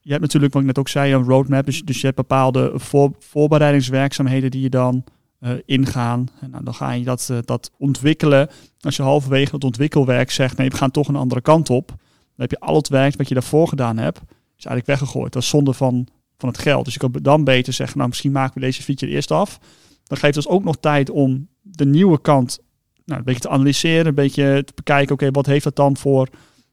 Je 0.00 0.10
hebt 0.10 0.20
natuurlijk, 0.22 0.52
wat 0.52 0.62
ik 0.62 0.68
net 0.68 0.78
ook 0.78 0.88
zei, 0.88 1.12
een 1.12 1.24
roadmap. 1.24 1.66
Dus, 1.66 1.82
dus 1.82 2.00
je 2.00 2.04
hebt 2.04 2.16
bepaalde 2.16 2.72
voor, 2.74 3.12
voorbereidingswerkzaamheden 3.18 4.50
die 4.50 4.60
je 4.60 4.70
dan 4.70 5.04
eh, 5.38 5.52
ingaan. 5.64 6.28
En 6.40 6.50
nou, 6.50 6.64
dan 6.64 6.74
ga 6.74 6.92
je 6.92 7.04
dat, 7.04 7.28
eh, 7.30 7.38
dat 7.44 7.70
ontwikkelen. 7.78 8.48
Als 8.80 8.96
je 8.96 9.02
halverwege 9.02 9.54
het 9.54 9.64
ontwikkelwerk 9.64 10.30
zegt, 10.30 10.56
nee, 10.56 10.70
we 10.70 10.76
gaan 10.76 10.90
toch 10.90 11.08
een 11.08 11.16
andere 11.16 11.40
kant 11.40 11.70
op. 11.70 11.88
Dan 11.88 12.48
heb 12.48 12.50
je 12.50 12.60
al 12.60 12.76
het 12.76 12.88
werk 12.88 13.16
wat 13.16 13.28
je 13.28 13.34
daarvoor 13.34 13.68
gedaan 13.68 13.96
hebt, 13.96 14.20
is 14.56 14.64
eigenlijk 14.64 14.86
weggegooid. 14.86 15.32
Dat 15.32 15.42
is 15.42 15.48
zonde 15.48 15.72
van, 15.72 16.06
van 16.38 16.48
het 16.48 16.58
geld. 16.58 16.84
Dus 16.84 16.94
je 16.94 17.00
kan 17.00 17.12
dan 17.22 17.44
beter 17.44 17.72
zeggen, 17.72 17.96
nou, 17.96 18.08
misschien 18.08 18.32
maken 18.32 18.54
we 18.54 18.60
deze 18.60 18.82
feature 18.82 19.12
eerst 19.12 19.30
af. 19.30 19.58
Dan 20.04 20.18
geeft 20.18 20.36
ons 20.36 20.48
ook 20.48 20.64
nog 20.64 20.76
tijd 20.76 21.10
om 21.10 21.48
de 21.62 21.86
nieuwe 21.86 22.20
kant 22.20 22.60
nou, 23.04 23.18
een 23.18 23.24
beetje 23.24 23.40
te 23.40 23.48
analyseren, 23.48 24.06
een 24.06 24.14
beetje 24.14 24.62
te 24.64 24.72
bekijken, 24.74 25.14
oké, 25.14 25.30
wat 25.30 25.46
heeft 25.46 25.64
dat 25.64 25.76
dan 25.76 25.96
voor 25.96 26.28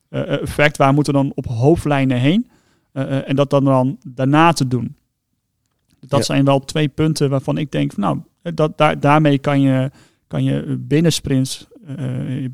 uh, 0.09 0.41
effect? 0.41 0.77
Waar 0.77 0.93
moeten 0.93 1.13
we 1.13 1.19
dan 1.19 1.31
op 1.35 1.45
hoofdlijnen 1.45 2.17
heen? 2.17 2.49
Uh, 2.97 3.29
en 3.29 3.35
dat 3.35 3.49
dan, 3.49 3.63
dan 3.63 3.97
daarna 4.07 4.51
te 4.53 4.67
doen. 4.67 4.95
Dat 5.99 6.19
Ja. 6.19 6.25
zijn 6.25 6.45
wel 6.45 6.59
twee 6.59 6.87
punten 6.87 7.29
waarvan 7.29 7.57
ik 7.57 7.71
denk, 7.71 7.97
nou, 7.97 8.19
dat, 8.41 8.77
daar, 8.77 8.99
daarmee 8.99 9.37
kan 9.37 9.61
je, 9.61 9.91
kan 10.27 10.43
je 10.43 10.77
binnen 10.79 11.13
sprints, 11.13 11.67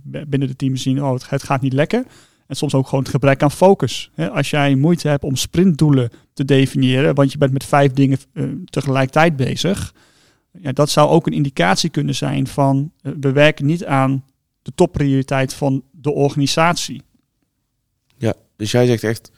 binnen 0.03 0.47
de 0.47 0.55
team 0.55 0.75
zien, 0.75 1.03
oh, 1.03 1.13
het, 1.13 1.29
het 1.29 1.43
gaat 1.43 1.61
niet 1.61 1.73
lekker. 1.73 2.05
En 2.47 2.55
soms 2.55 2.73
ook 2.73 2.85
gewoon 2.87 3.03
het 3.03 3.13
gebrek 3.13 3.43
aan 3.43 3.51
focus. 3.51 4.11
Als 4.31 4.49
jij 4.49 4.75
moeite 4.75 5.07
hebt 5.07 5.23
om 5.23 5.35
sprintdoelen 5.35 6.09
te 6.33 6.45
definiëren, 6.45 7.15
want 7.15 7.31
je 7.31 7.37
bent 7.37 7.51
met 7.53 7.63
vijf 7.63 7.91
dingen 7.91 8.17
tegelijkertijd 8.65 9.35
bezig, 9.35 9.93
ja, 10.59 10.71
dat 10.71 10.89
zou 10.89 11.09
ook 11.09 11.27
een 11.27 11.33
indicatie 11.33 11.89
kunnen 11.89 12.15
zijn 12.15 12.47
van 12.47 12.91
we 13.01 13.31
werken 13.31 13.65
niet 13.65 13.85
aan 13.85 14.25
de 14.61 14.71
topprioriteit 14.75 15.53
van 15.53 15.83
de 15.91 16.11
organisatie. 16.11 17.01
Ja, 18.17 18.33
dus 18.55 18.71
jij 18.71 18.85
zegt 18.85 19.03
echt, 19.03 19.31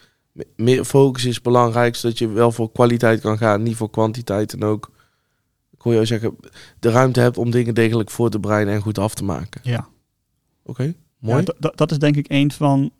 meer 0.55 0.85
focus 0.85 1.25
is 1.25 1.41
belangrijk, 1.41 1.95
zodat 1.95 2.17
je 2.17 2.27
wel 2.27 2.51
voor 2.51 2.71
kwaliteit 2.71 3.21
kan 3.21 3.37
gaan, 3.37 3.63
niet 3.63 3.75
voor 3.75 3.89
kwantiteit. 3.89 4.53
En 4.53 4.63
ook, 4.63 4.91
ik 5.71 5.81
hoor 5.81 5.93
jou 5.93 6.05
zeggen, 6.05 6.37
de 6.79 6.89
ruimte 6.89 7.19
hebt 7.19 7.37
om 7.37 7.51
dingen 7.51 7.73
degelijk 7.73 8.11
voor 8.11 8.29
te 8.29 8.39
bereiden 8.39 8.73
en 8.73 8.81
goed 8.81 8.97
af 8.97 9.15
te 9.15 9.23
maken. 9.23 9.61
Ja. 9.63 9.87
Oké, 10.65 10.81
okay, 10.81 10.95
mooi. 11.19 11.43
Ja, 11.59 11.71
dat 11.75 11.91
is 11.91 11.99
denk 11.99 12.15
ik 12.15 12.25
een 12.29 12.51
van, 12.51 12.91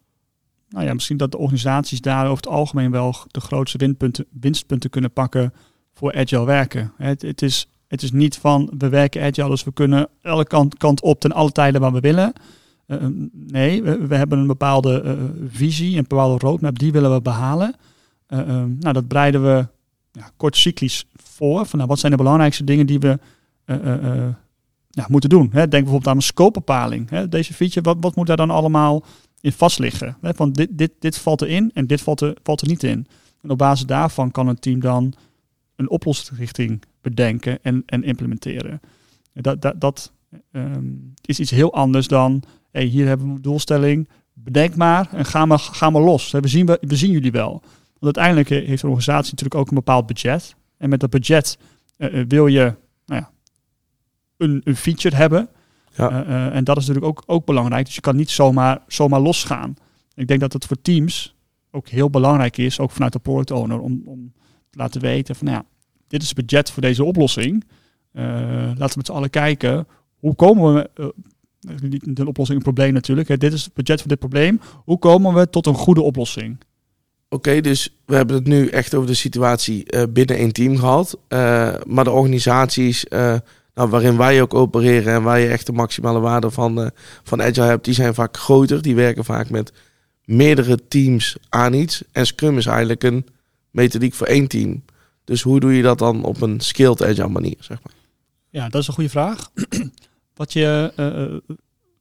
nou 0.70 0.86
ja, 0.86 0.94
misschien 0.94 1.18
dat 1.18 1.32
de 1.32 1.38
organisaties 1.38 2.02
daar 2.02 2.24
over 2.24 2.36
het 2.36 2.48
algemeen 2.48 2.92
wel 2.92 3.16
de 3.28 3.42
grootste 3.42 3.78
winpunten, 3.78 4.26
winstpunten 4.40 4.90
kunnen 4.90 5.12
pakken 5.12 5.54
voor 5.94 6.14
agile 6.14 6.46
werken. 6.46 6.94
Het, 6.98 7.22
het, 7.22 7.42
is, 7.42 7.68
het 7.88 8.02
is 8.02 8.12
niet 8.12 8.38
van, 8.38 8.74
we 8.78 8.90
werken 8.90 9.24
agile, 9.24 9.50
dus 9.50 9.64
we 9.64 9.74
kunnen 9.74 10.10
elke 10.22 10.48
kant, 10.48 10.78
kant 10.78 11.02
op 11.02 11.20
ten 11.20 11.32
alle 11.32 11.52
tijden 11.52 11.82
waar 11.82 11.94
we 11.94 12.00
willen. 12.00 12.34
Uh, 12.88 12.98
nee, 13.32 13.84
we, 13.84 14.16
hebben 14.16 14.40
een 14.40 14.48
bepaalde 14.48 15.04
uh, 15.04 15.12
visie, 15.50 15.98
een 15.98 16.06
bepaalde 16.08 16.46
roadmap, 16.46 16.80
die 16.80 16.92
willen 16.92 17.14
we 17.14 17.22
behalen. 17.22 17.76
Uh, 18.30 18.40
nou, 18.80 18.94
dat 18.94 19.08
breiden 19.08 19.44
we 19.44 19.68
ja, 20.12 20.32
kort 20.38 20.58
cyclisch 20.58 21.06
voor. 21.14 21.66
Van, 21.66 21.78
nou, 21.78 21.90
wat 21.90 22.00
zijn 22.00 22.12
de 22.12 22.18
belangrijkste 22.18 22.64
dingen 22.64 22.86
die 22.86 23.00
we 23.00 23.20
ja, 24.90 25.06
moeten 25.08 25.30
doen? 25.30 25.50
Hè? 25.52 25.68
Denk 25.68 25.72
bijvoorbeeld 25.72 26.08
aan 26.08 26.16
een 26.16 26.22
scopebepaling. 26.22 27.10
Hè? 27.10 27.30
Deze 27.30 27.54
feature, 27.54 27.82
wat, 27.82 27.98
wat 28.00 28.16
moet 28.16 28.28
daar 28.28 28.38
dan 28.38 28.50
allemaal 28.50 29.04
in 29.42 29.52
vast 29.52 29.80
liggen? 29.80 30.18
Hè? 30.22 30.52
Dit, 30.52 30.70
dit, 30.72 30.92
dit 31.00 31.18
valt 31.18 31.42
erin 31.42 31.72
en 31.74 31.88
dit 31.88 32.02
valt 32.02 32.22
er, 32.22 32.38
valt 32.44 32.62
er 32.62 32.68
niet 32.68 32.84
in. 32.84 33.08
En 33.42 33.50
op 33.50 33.58
basis 33.58 33.86
daarvan 33.86 34.32
kan 34.32 34.48
een 34.48 34.60
team 34.60 34.80
dan 34.80 35.14
een 35.76 35.90
oplossingsrichting 35.90 36.82
bedenken 37.02 37.60
en, 37.62 37.84
en 37.86 38.04
implementeren. 38.04 38.82
Dat, 39.34 39.62
dat, 39.62 39.82
dat 39.82 40.12
um, 40.52 41.14
is 41.22 41.40
iets 41.40 41.52
heel 41.52 41.74
anders 41.74 42.08
dan 42.08 42.44
hey, 42.76 42.86
hier 42.86 43.08
hebben 43.08 43.28
we 43.28 43.34
een 43.34 43.42
doelstelling, 43.42 44.10
bedenk 44.34 44.76
maar 44.76 45.08
en 45.12 45.26
ga 45.26 45.46
maar, 45.46 45.60
ga 45.60 45.90
maar 45.90 46.02
los. 46.02 46.32
We 46.32 46.48
zien, 46.48 46.66
we, 46.66 46.78
we 46.82 46.96
zien 46.96 47.12
jullie 47.12 47.32
wel. 47.32 47.52
Want 48.00 48.18
uiteindelijk 48.18 48.50
heeft 48.50 48.84
een 48.84 48.90
organisatie 48.90 49.32
natuurlijk 49.32 49.56
ook 49.56 49.68
een 49.70 49.76
bepaald 49.76 50.06
budget. 50.06 50.56
En 50.78 50.90
met 50.90 51.00
dat 51.00 51.10
budget 51.10 51.58
uh, 51.98 52.26
wil 52.28 52.48
je 52.48 52.76
nou 53.06 53.22
ja, 53.22 53.32
een, 54.38 54.62
een, 54.64 54.76
feature 54.76 55.16
hebben. 55.16 55.50
Ja. 55.96 56.12
Uh, 56.12 56.30
uh, 56.30 56.56
en 56.56 56.64
dat 56.64 56.78
is 56.78 56.88
natuurlijk 56.88 57.18
ook, 57.18 57.24
ook 57.26 57.46
belangrijk. 57.46 57.86
Dus 57.86 57.96
je 57.96 58.02
kan 58.02 58.16
niet 58.16 58.30
zomaar, 58.30 58.82
zomaar 58.88 59.20
losgaan. 59.20 59.76
Ik 60.14 60.28
denk 60.28 60.40
dat 60.40 60.54
het 60.54 60.66
voor 60.66 60.82
teams 60.82 61.36
ook 61.72 61.88
heel 61.88 62.10
belangrijk 62.10 62.58
is, 62.58 62.80
ook 62.80 62.92
vanuit 62.92 63.14
de 63.14 63.20
product 63.20 63.52
owner, 63.52 63.80
om, 63.80 64.02
om 64.06 64.34
te 64.70 64.78
laten 64.78 65.02
weten 65.02 65.36
van 65.36 65.48
nou 65.48 65.58
ja, 65.58 65.66
dit 66.08 66.22
is 66.22 66.28
het 66.28 66.38
budget 66.38 66.72
voor 66.72 66.82
deze 66.82 67.04
oplossing. 67.04 67.64
laten 68.12 68.78
we 68.78 68.94
met 68.96 69.06
z'n 69.06 69.12
allen 69.12 69.30
kijken, 69.30 69.88
hoe 70.20 70.36
komen 70.36 70.74
we 70.74 71.14
niet 71.82 72.20
een 72.20 72.28
oplossing, 72.28 72.58
een 72.58 72.64
probleem 72.64 72.94
natuurlijk. 72.94 73.28
Hè. 73.28 73.38
Dit 73.38 73.54
is 73.54 73.64
het 73.64 73.74
budget 73.74 74.00
voor 74.00 74.10
dit 74.10 74.20
probleem. 74.20 74.60
Hoe 74.84 75.00
komen 75.00 75.34
we 75.34 75.50
tot 75.50 75.66
een 75.66 75.76
goede 75.76 76.02
oplossing? 76.02 76.58
Oké, 77.30 77.50
okay, 77.50 77.62
dus 77.62 77.96
we 78.06 78.16
hebben 78.16 78.36
het 78.36 78.48
nu 78.48 78.68
echt 78.68 78.96
over 78.96 79.08
de 79.08 79.14
situatie 79.14 79.94
uh, 79.94 80.04
binnen 80.10 80.42
een 80.42 80.52
team 80.52 80.78
gehad. 80.78 81.18
Uh, 81.30 81.76
maar 81.86 82.04
de 82.04 82.12
organisaties 82.12 83.06
uh, 83.10 83.36
nou, 83.74 83.90
waarin 83.90 84.18
wij 84.18 84.42
ook 84.42 84.54
opereren 84.54 85.14
en 85.14 85.24
waar 85.24 85.40
je 85.40 85.48
echt 85.48 85.66
de 85.66 85.72
maximale 85.72 86.20
waarde 86.20 86.52
van, 86.52 86.92
van 87.24 87.42
Agile 87.42 87.66
hebt, 87.66 87.86
die 87.86 87.94
zijn 87.94 88.14
vaak 88.14 88.38
groter. 88.38 88.82
Die 88.82 88.96
werken 88.96 89.26
vaak 89.26 89.50
met 89.50 89.74
meerdere 90.26 90.80
teams 90.88 91.36
aan 91.50 91.74
iets. 91.74 92.04
En 92.12 92.26
Scrum 92.26 92.58
is 92.58 92.66
eigenlijk 92.66 93.04
een 93.04 93.26
methodiek 93.72 94.14
voor 94.14 94.28
één 94.28 94.48
team. 94.48 94.84
Dus 95.24 95.42
hoe 95.42 95.60
doe 95.60 95.74
je 95.74 95.82
dat 95.82 96.00
dan 96.00 96.24
op 96.24 96.42
een 96.42 96.60
skilled 96.60 97.04
Agile 97.04 97.28
manier, 97.28 97.58
zeg 97.60 97.80
maar? 97.84 97.94
Ja, 98.50 98.70
dat 98.70 98.82
is 98.82 98.88
een 98.88 98.94
goede 98.94 99.10
vraag. 99.10 99.50
Wat 100.36 100.54
je 100.54 100.94
uh, 101.00 101.56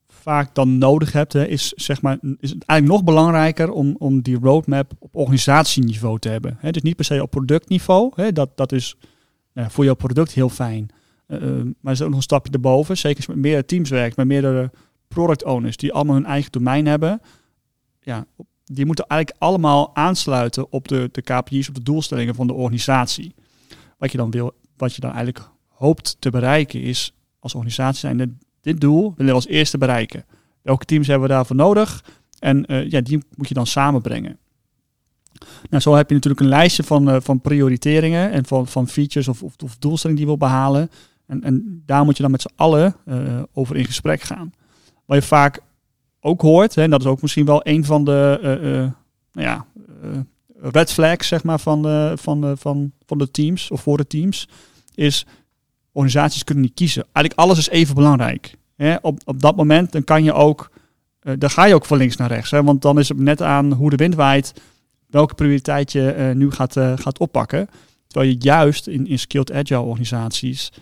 vaak 0.09 0.55
dan 0.55 0.79
nodig 0.79 1.12
hebt, 1.12 1.33
hè, 1.33 1.47
is, 1.47 1.73
zeg 1.73 2.03
maar, 2.03 2.18
is 2.23 2.51
het 2.51 2.64
eigenlijk 2.64 2.85
nog 2.85 3.05
belangrijker 3.05 3.70
om, 3.70 3.97
om 3.99 4.23
die 4.23 4.38
roadmap 4.38 4.92
op 4.99 5.16
organisatieniveau 5.16 6.18
te 6.18 6.29
hebben. 6.29 6.57
Hè. 6.59 6.70
Dus 6.70 6.83
niet 6.83 6.97
per 6.97 7.05
se 7.05 7.23
op 7.23 7.31
productniveau. 7.31 8.12
Hè. 8.14 8.33
Dat, 8.33 8.57
dat 8.57 8.73
is 8.73 8.97
nou, 9.53 9.70
voor 9.70 9.85
jouw 9.85 9.94
product 9.94 10.33
heel 10.33 10.49
fijn. 10.49 10.88
Uh, 11.29 11.61
maar 11.81 11.92
is 11.92 12.03
ook 12.03 12.09
nog 12.09 12.16
een 12.16 12.23
stapje 12.23 12.53
erboven. 12.53 12.97
Zeker 12.97 13.16
als 13.16 13.27
je 13.27 13.33
met 13.33 13.40
meerdere 13.40 13.66
teams 13.66 13.90
werkt, 13.90 14.16
met 14.16 14.27
meerdere 14.27 14.70
product 15.09 15.44
owners 15.44 15.77
die 15.77 15.92
allemaal 15.92 16.14
hun 16.14 16.27
eigen 16.27 16.53
domein 16.53 16.87
hebben. 16.87 17.20
Ja, 18.01 18.27
die 18.64 18.87
moeten 18.87 19.07
eigenlijk 19.07 19.42
allemaal 19.42 19.97
aansluiten 19.97 20.73
op 20.73 20.88
de, 20.88 21.09
de 21.12 21.23
KPI's, 21.23 21.68
op 21.68 21.75
de 21.75 21.83
doelstellingen 21.83 22.35
van 22.35 22.47
de 22.47 22.53
organisatie. 22.53 23.35
Wat 23.99 24.12
je 24.12 24.18
dan 24.18 24.31
wil, 24.31 24.53
wat 24.77 24.94
je 24.94 25.01
dan 25.01 25.12
eigenlijk 25.12 25.49
hoopt 25.68 26.16
te 26.18 26.31
bereiken 26.31 26.81
is 26.81 27.12
als 27.44 27.54
organisatie 27.54 27.98
zijn 27.98 28.38
dit 28.61 28.80
doel 28.80 29.12
willen 29.16 29.33
we 29.33 29.38
als 29.38 29.46
eerste 29.46 29.78
bereiken. 29.78 30.24
Welke 30.62 30.85
teams 30.85 31.07
hebben 31.07 31.28
we 31.28 31.35
daarvoor 31.35 31.57
nodig? 31.57 32.04
En 32.38 32.72
uh, 32.72 32.90
ja, 32.90 33.00
die 33.00 33.22
moet 33.35 33.48
je 33.48 33.54
dan 33.54 33.66
samenbrengen. 33.66 34.38
Nou, 35.70 35.83
zo 35.83 35.94
heb 35.94 36.09
je 36.09 36.14
natuurlijk 36.14 36.42
een 36.42 36.48
lijstje 36.48 36.83
van, 36.83 37.09
uh, 37.09 37.16
van 37.20 37.40
prioriteringen 37.40 38.30
en 38.30 38.44
van, 38.44 38.66
van 38.66 38.88
features 38.88 39.28
of, 39.28 39.42
of, 39.42 39.76
doelstellingen 39.78 40.22
die 40.22 40.30
je 40.30 40.38
wil 40.38 40.48
behalen. 40.48 40.90
En, 41.26 41.42
en 41.42 41.83
daar 41.87 42.04
moet 42.04 42.16
je 42.16 42.22
dan 42.22 42.30
met 42.30 42.40
z'n 42.40 42.52
allen 42.57 42.96
uh, 43.07 43.42
over 43.52 43.76
in 43.76 43.85
gesprek 43.85 44.20
gaan. 44.20 44.52
Wat 45.04 45.16
je 45.16 45.26
vaak 45.26 45.61
ook 46.20 46.40
hoort, 46.40 46.74
hè, 46.74 46.83
en 46.83 46.90
dat 46.90 47.00
is 47.00 47.07
ook 47.07 47.22
misschien 47.22 47.44
wel 47.44 47.61
een 47.62 47.85
van 47.85 48.04
de 48.04 48.38
nou 49.33 49.48
ja, 49.48 49.66
red 50.61 50.92
flags 50.92 51.28
zeg 51.28 51.42
maar, 51.42 51.59
van, 51.59 51.83
van, 52.18 52.59
van, 52.59 52.92
van 53.07 53.18
de 53.18 53.30
teams 53.30 53.70
of 53.70 53.80
voor 53.80 53.96
de 53.96 54.07
teams, 54.07 54.48
is 54.94 55.26
organisaties 55.94 56.44
kunnen 56.44 56.64
niet 56.64 56.74
kiezen. 56.74 57.02
Eigenlijk 57.12 57.38
alles 57.38 57.59
is 57.59 57.68
even 57.68 57.94
belangrijk. 57.94 58.54
Hè? 58.76 58.96
Op, 59.02 59.20
op 59.24 59.40
dat 59.40 59.57
moment 59.57 59.92
dan 59.92 60.04
kan 60.04 60.24
je 60.24 60.33
ook, 60.33 60.70
uh, 61.22 61.35
dan 61.38 61.50
ga 61.50 61.64
je 61.64 61.74
ook 61.74 61.85
van 61.85 61.98
links 61.98 62.16
naar 62.16 62.28
rechts. 62.28 62.50
Hè? 62.50 62.62
Want 62.62 62.83
dan 62.83 62.98
is 62.98 63.09
het 63.09 63.18
net 63.18 63.42
aan 63.42 63.72
hoe 63.72 63.90
de 63.90 63.96
wind 63.96 64.14
waait, 64.14 64.52
welke 65.07 65.35
prioriteit 65.35 65.92
je 65.92 66.14
uh, 66.18 66.30
nu 66.30 66.50
gaat, 66.50 66.76
uh, 66.76 66.92
gaat 66.96 67.18
oppakken. 67.18 67.68
Terwijl 68.07 68.33
je 68.33 68.40
juist 68.40 68.87
in, 68.87 69.07
in 69.07 69.18
skilled 69.18 69.52
agile 69.52 69.80
organisaties, 69.80 70.72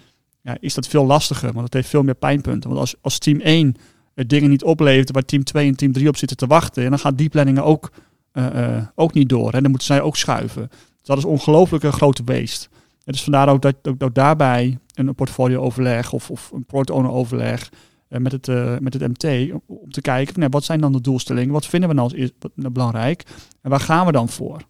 ja, 0.43 0.57
is 0.61 0.75
dat 0.75 0.89
veel 0.89 1.07
lastiger, 1.07 1.53
want 1.53 1.65
het 1.65 1.75
heeft 1.75 1.89
veel 1.89 2.03
meer 2.03 2.15
pijnpunten. 2.15 2.69
Want 2.69 2.81
als, 2.81 2.95
als 3.01 3.19
team 3.19 3.41
1 3.41 3.77
dingen 4.15 4.51
niet 4.51 4.65
oplevert 4.65 5.11
waar 5.11 5.25
team 5.25 5.45
2 5.45 5.69
en 5.69 5.77
team 5.77 5.93
3 5.93 6.09
op 6.09 6.17
zitten 6.17 6.37
te 6.37 6.47
wachten, 6.47 6.85
en 6.85 6.91
dan 6.91 6.99
gaat 6.99 7.19
die 7.19 7.29
planningen 7.29 7.65
ook, 7.65 7.91
ook 8.95 9.13
niet 9.15 9.29
door. 9.29 9.53
En 9.53 9.61
dan 9.61 9.71
moeten 9.71 9.89
zij 9.89 10.01
ook 10.01 10.17
schuiven. 10.17 10.69
Dus 10.69 11.07
dat 11.07 11.19
is 11.19 11.25
ongelooflijk 11.25 11.85
een 11.85 11.93
grote 11.93 12.23
beest. 12.23 12.69
En 13.05 13.13
dus 13.13 13.23
vandaar 13.23 13.49
ook 13.49 13.63
dat, 13.63 13.75
ook, 13.83 14.03
ook 14.03 14.15
daarbij 14.15 14.79
een 14.95 15.15
portfolio-overleg 15.15 16.13
of, 16.13 16.31
of 16.31 16.51
een 16.51 16.65
product 16.65 16.91
owner 16.91 17.11
overleg 17.11 17.71
uh, 18.09 18.19
met, 18.19 18.33
het, 18.33 18.49
uh, 18.49 18.79
met 18.79 18.95
het 18.95 19.09
MT 19.09 19.53
om, 19.67 19.91
te 19.91 20.01
kijken 20.01 20.39
nou, 20.39 20.51
wat 20.51 20.65
zijn 20.65 20.81
dan 20.81 20.93
de 20.93 21.01
doelstellingen, 21.01 21.53
wat 21.53 21.67
vinden 21.67 21.89
we 21.89 21.95
nou 21.95 22.09
als 22.09 22.19
eerst 22.19 22.35
belangrijk 22.55 23.25
en 23.61 23.71
waar 23.71 23.81
gaan 23.81 24.07
we 24.07 24.13
dan 24.13 24.29
voor? 24.29 24.63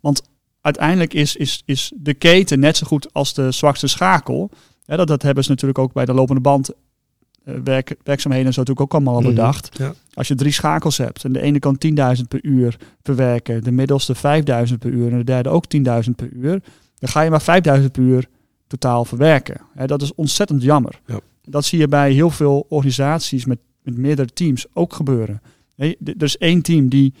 Want 0.00 0.22
uiteindelijk 0.60 1.14
is, 1.14 1.36
is, 1.36 1.62
is 1.64 1.92
de 1.96 2.14
keten 2.14 2.60
net 2.60 2.76
zo 2.76 2.86
goed 2.86 3.12
als 3.12 3.34
de 3.34 3.50
zwakste 3.50 3.86
schakel. 3.86 4.50
Ja, 4.84 4.96
dat, 4.96 5.06
dat 5.06 5.22
hebben 5.22 5.44
ze 5.44 5.50
natuurlijk 5.50 5.78
ook 5.78 5.92
bij 5.92 6.04
de 6.04 6.14
lopende 6.14 6.40
band 6.40 6.70
uh, 7.44 7.54
werk, 7.64 7.96
werkzaamheden 8.02 8.46
en 8.46 8.52
zo 8.52 8.60
natuurlijk 8.60 8.86
ook 8.86 8.94
allemaal 8.94 9.22
al 9.22 9.28
bedacht. 9.28 9.78
Mm, 9.78 9.86
ja. 9.86 9.94
Als 10.14 10.28
je 10.28 10.34
drie 10.34 10.52
schakels 10.52 10.96
hebt 10.96 11.24
en 11.24 11.32
de 11.32 11.40
ene 11.40 11.58
kan 11.58 11.78
10.000 12.18 12.22
per 12.28 12.44
uur 12.44 12.76
verwerken, 13.02 13.64
de 13.64 13.72
middelste 13.72 14.16
5.000 14.16 14.20
per 14.78 14.90
uur 14.90 15.12
en 15.12 15.18
de 15.18 15.24
derde 15.24 15.48
ook 15.48 15.64
10.000 15.76 15.82
per 16.16 16.28
uur, 16.32 16.62
dan 16.98 17.08
ga 17.08 17.20
je 17.20 17.30
maar 17.30 17.80
5.000 17.80 17.90
per 17.90 18.02
uur 18.02 18.28
totaal 18.66 19.04
verwerken. 19.04 19.60
Hè, 19.74 19.86
dat 19.86 20.02
is 20.02 20.14
ontzettend 20.14 20.62
jammer. 20.62 21.00
Ja. 21.06 21.20
Dat 21.42 21.64
zie 21.64 21.78
je 21.78 21.88
bij 21.88 22.12
heel 22.12 22.30
veel 22.30 22.66
organisaties 22.68 23.44
met, 23.44 23.58
met 23.82 23.96
meerdere 23.96 24.28
teams 24.32 24.66
ook 24.72 24.92
gebeuren. 24.92 25.42
Nee, 25.76 25.96
er 26.04 26.22
is 26.22 26.38
één 26.38 26.62
team 26.62 26.88
die 26.88 27.14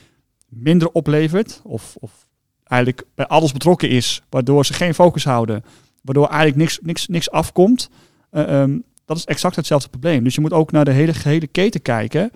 minder 0.48 0.88
oplevert, 0.90 1.60
of, 1.64 1.96
of 2.00 2.26
eigenlijk 2.64 3.04
bij 3.14 3.26
alles 3.26 3.52
betrokken 3.52 3.88
is, 3.88 4.22
waardoor 4.28 4.66
ze 4.66 4.72
geen 4.72 4.94
focus 4.94 5.24
houden, 5.24 5.64
waardoor 6.02 6.26
eigenlijk 6.26 6.56
niks, 6.56 6.78
niks, 6.82 7.06
niks 7.06 7.30
afkomt. 7.30 7.90
Uh, 8.32 8.60
um, 8.60 8.84
dat 9.04 9.16
is 9.16 9.24
exact 9.24 9.56
hetzelfde 9.56 9.88
probleem. 9.88 10.24
Dus 10.24 10.34
je 10.34 10.40
moet 10.40 10.52
ook 10.52 10.72
naar 10.72 10.84
de 10.84 10.90
hele 10.90 11.14
gehele 11.14 11.46
keten 11.46 11.82
kijken. 11.82 12.30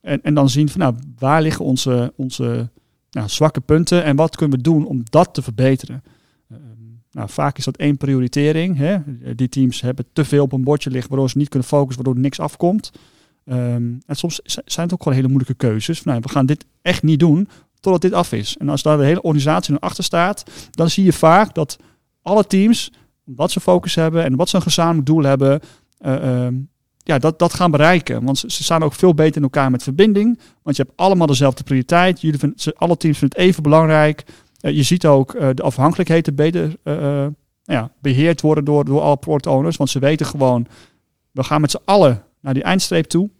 En, 0.00 0.22
en 0.22 0.34
dan 0.34 0.48
zien 0.48 0.68
van 0.68 0.80
nou, 0.80 0.94
waar 1.18 1.42
liggen 1.42 1.64
onze, 1.64 2.12
onze 2.16 2.70
nou, 3.10 3.28
zwakke 3.28 3.60
punten 3.60 4.04
en 4.04 4.16
wat 4.16 4.36
kunnen 4.36 4.56
we 4.56 4.62
doen 4.62 4.86
om 4.86 5.02
dat 5.10 5.34
te 5.34 5.42
verbeteren. 5.42 6.02
Nou, 7.12 7.28
vaak 7.30 7.58
is 7.58 7.64
dat 7.64 7.76
één 7.76 7.96
prioritering. 7.96 8.76
Hè? 8.76 8.98
Die 9.34 9.48
teams 9.48 9.80
hebben 9.80 10.04
te 10.12 10.24
veel 10.24 10.44
op 10.44 10.52
een 10.52 10.64
bordje 10.64 10.90
liggen 10.90 11.10
waardoor 11.10 11.30
ze 11.30 11.38
niet 11.38 11.48
kunnen 11.48 11.68
focussen, 11.68 12.04
waardoor 12.04 12.22
niks 12.22 12.40
afkomt. 12.40 12.92
Um, 13.44 13.98
en 14.06 14.16
soms 14.16 14.40
zijn 14.44 14.86
het 14.86 14.92
ook 14.92 15.02
gewoon 15.02 15.16
hele 15.18 15.28
moeilijke 15.28 15.66
keuzes. 15.66 16.02
Nou, 16.02 16.20
we 16.22 16.28
gaan 16.28 16.46
dit 16.46 16.66
echt 16.82 17.02
niet 17.02 17.20
doen 17.20 17.48
totdat 17.80 18.02
dit 18.02 18.12
af 18.12 18.32
is. 18.32 18.56
En 18.56 18.68
als 18.68 18.82
daar 18.82 18.96
de 18.96 19.04
hele 19.04 19.22
organisatie 19.22 19.74
achter 19.74 20.04
staat, 20.04 20.50
dan 20.70 20.90
zie 20.90 21.04
je 21.04 21.12
vaak 21.12 21.54
dat 21.54 21.78
alle 22.22 22.46
teams, 22.46 22.92
wat 23.24 23.50
ze 23.50 23.60
focus 23.60 23.94
hebben 23.94 24.24
en 24.24 24.36
wat 24.36 24.48
ze 24.48 24.56
een 24.56 24.62
gezamenlijk 24.62 25.06
doel 25.06 25.22
hebben, 25.22 25.60
uh, 26.06 26.46
ja, 26.98 27.18
dat, 27.18 27.38
dat 27.38 27.54
gaan 27.54 27.70
bereiken. 27.70 28.24
Want 28.24 28.38
ze, 28.38 28.50
ze, 28.50 28.62
staan 28.62 28.82
ook 28.82 28.92
veel 28.92 29.14
beter 29.14 29.36
in 29.36 29.42
elkaar 29.42 29.70
met 29.70 29.82
verbinding. 29.82 30.38
Want 30.62 30.76
je 30.76 30.82
hebt 30.82 30.96
allemaal 30.96 31.26
dezelfde 31.26 31.62
prioriteit. 31.62 32.20
Jullie 32.20 32.38
vinden, 32.38 32.74
alle 32.74 32.96
teams 32.96 33.18
vinden 33.18 33.38
het 33.38 33.48
even 33.48 33.62
belangrijk. 33.62 34.24
Uh, 34.62 34.76
je 34.76 34.82
ziet 34.82 35.06
ook 35.06 35.34
uh, 35.34 35.48
de 35.54 35.62
afhankelijkheden 35.62 36.34
beter 36.34 36.76
ja, 37.62 37.92
beheerd 38.00 38.40
worden 38.40 38.64
door, 38.64 38.84
door 38.84 39.00
alle 39.00 39.16
product 39.16 39.46
owners. 39.46 39.76
Want 39.76 39.90
ze 39.90 39.98
weten 39.98 40.26
gewoon, 40.26 40.66
we 41.30 41.42
gaan 41.42 41.60
met 41.60 41.70
z'n 41.70 41.80
allen 41.84 42.22
naar 42.40 42.54
die 42.54 42.62
eindstreep 42.62 43.04
toe. 43.04 43.30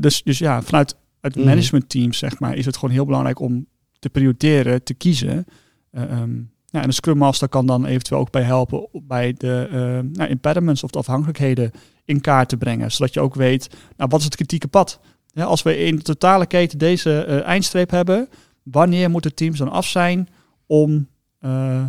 dus, 0.00 0.22
dus 0.22 0.38
ja, 0.38 0.62
vanuit 0.62 0.96
het 1.20 1.36
Mhm. 1.36 1.46
managementteam, 1.46 2.12
zeg 2.12 2.38
maar, 2.38 2.56
is 2.56 2.66
het 2.66 2.76
gewoon 2.76 2.94
heel 2.94 3.04
belangrijk 3.04 3.40
om 3.40 3.66
te 3.98 4.10
prioriteren, 4.10 4.82
te 4.82 4.94
kiezen. 4.94 5.44
Um, 5.92 6.50
ja, 6.66 6.82
en 6.82 6.88
de 6.88 6.94
Scrum 6.94 7.16
Master 7.16 7.48
kan 7.48 7.66
dan 7.66 7.86
eventueel 7.86 8.20
ook 8.20 8.30
bij 8.30 8.42
helpen 8.42 8.88
bij 8.92 9.32
de 9.32 9.68
uh, 9.72 9.78
nou, 10.12 10.30
impediments 10.30 10.82
of 10.82 10.90
de 10.90 10.98
afhankelijkheden 10.98 11.70
in 12.04 12.20
kaart 12.20 12.48
te 12.48 12.56
brengen. 12.56 12.92
Zodat 12.92 13.14
je 13.14 13.20
ook 13.20 13.34
weet, 13.34 13.68
nou, 13.96 14.10
wat 14.10 14.18
is 14.18 14.24
het 14.24 14.36
kritieke 14.36 14.68
pad? 14.68 15.00
Ja, 15.26 15.44
als 15.44 15.62
we 15.62 15.78
in 15.78 15.96
de 15.96 16.02
totale 16.02 16.46
keten 16.46 16.78
deze 16.78 17.26
uh, 17.28 17.42
eindstreep 17.42 17.90
hebben, 17.90 18.28
wanneer 18.70 19.10
moeten 19.10 19.34
teams 19.34 19.58
dan 19.58 19.70
af 19.70 19.86
zijn 19.86 20.28
om 20.66 21.08
uh, 21.40 21.84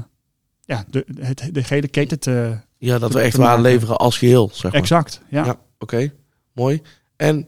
ja, 0.62 0.86
de, 0.90 1.06
het, 1.20 1.50
de 1.52 1.64
gele 1.64 1.88
keten 1.88 2.20
te... 2.20 2.58
Ja, 2.78 3.00
dat 3.00 3.14
we 3.14 3.20
echt 3.20 3.38
waarde 3.38 3.62
leveren 3.62 3.98
als 3.98 4.18
geheel, 4.18 4.50
zeg 4.54 4.72
maar. 4.72 4.82
Exact, 4.82 5.22
ja. 5.30 5.46
ja 5.46 5.52
Oké, 5.52 5.60
okay. 5.80 6.14
mooi. 6.54 6.82
En 7.16 7.48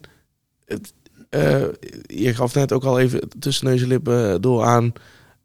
het, 0.64 0.92
uh, 1.30 1.62
je 2.06 2.34
gaf 2.34 2.54
net 2.54 2.72
ook 2.72 2.84
al 2.84 2.98
even 2.98 3.28
tussen 3.38 3.66
neus 3.66 3.82
en 3.82 3.88
lippen 3.88 4.40
door 4.40 4.64
aan. 4.64 4.92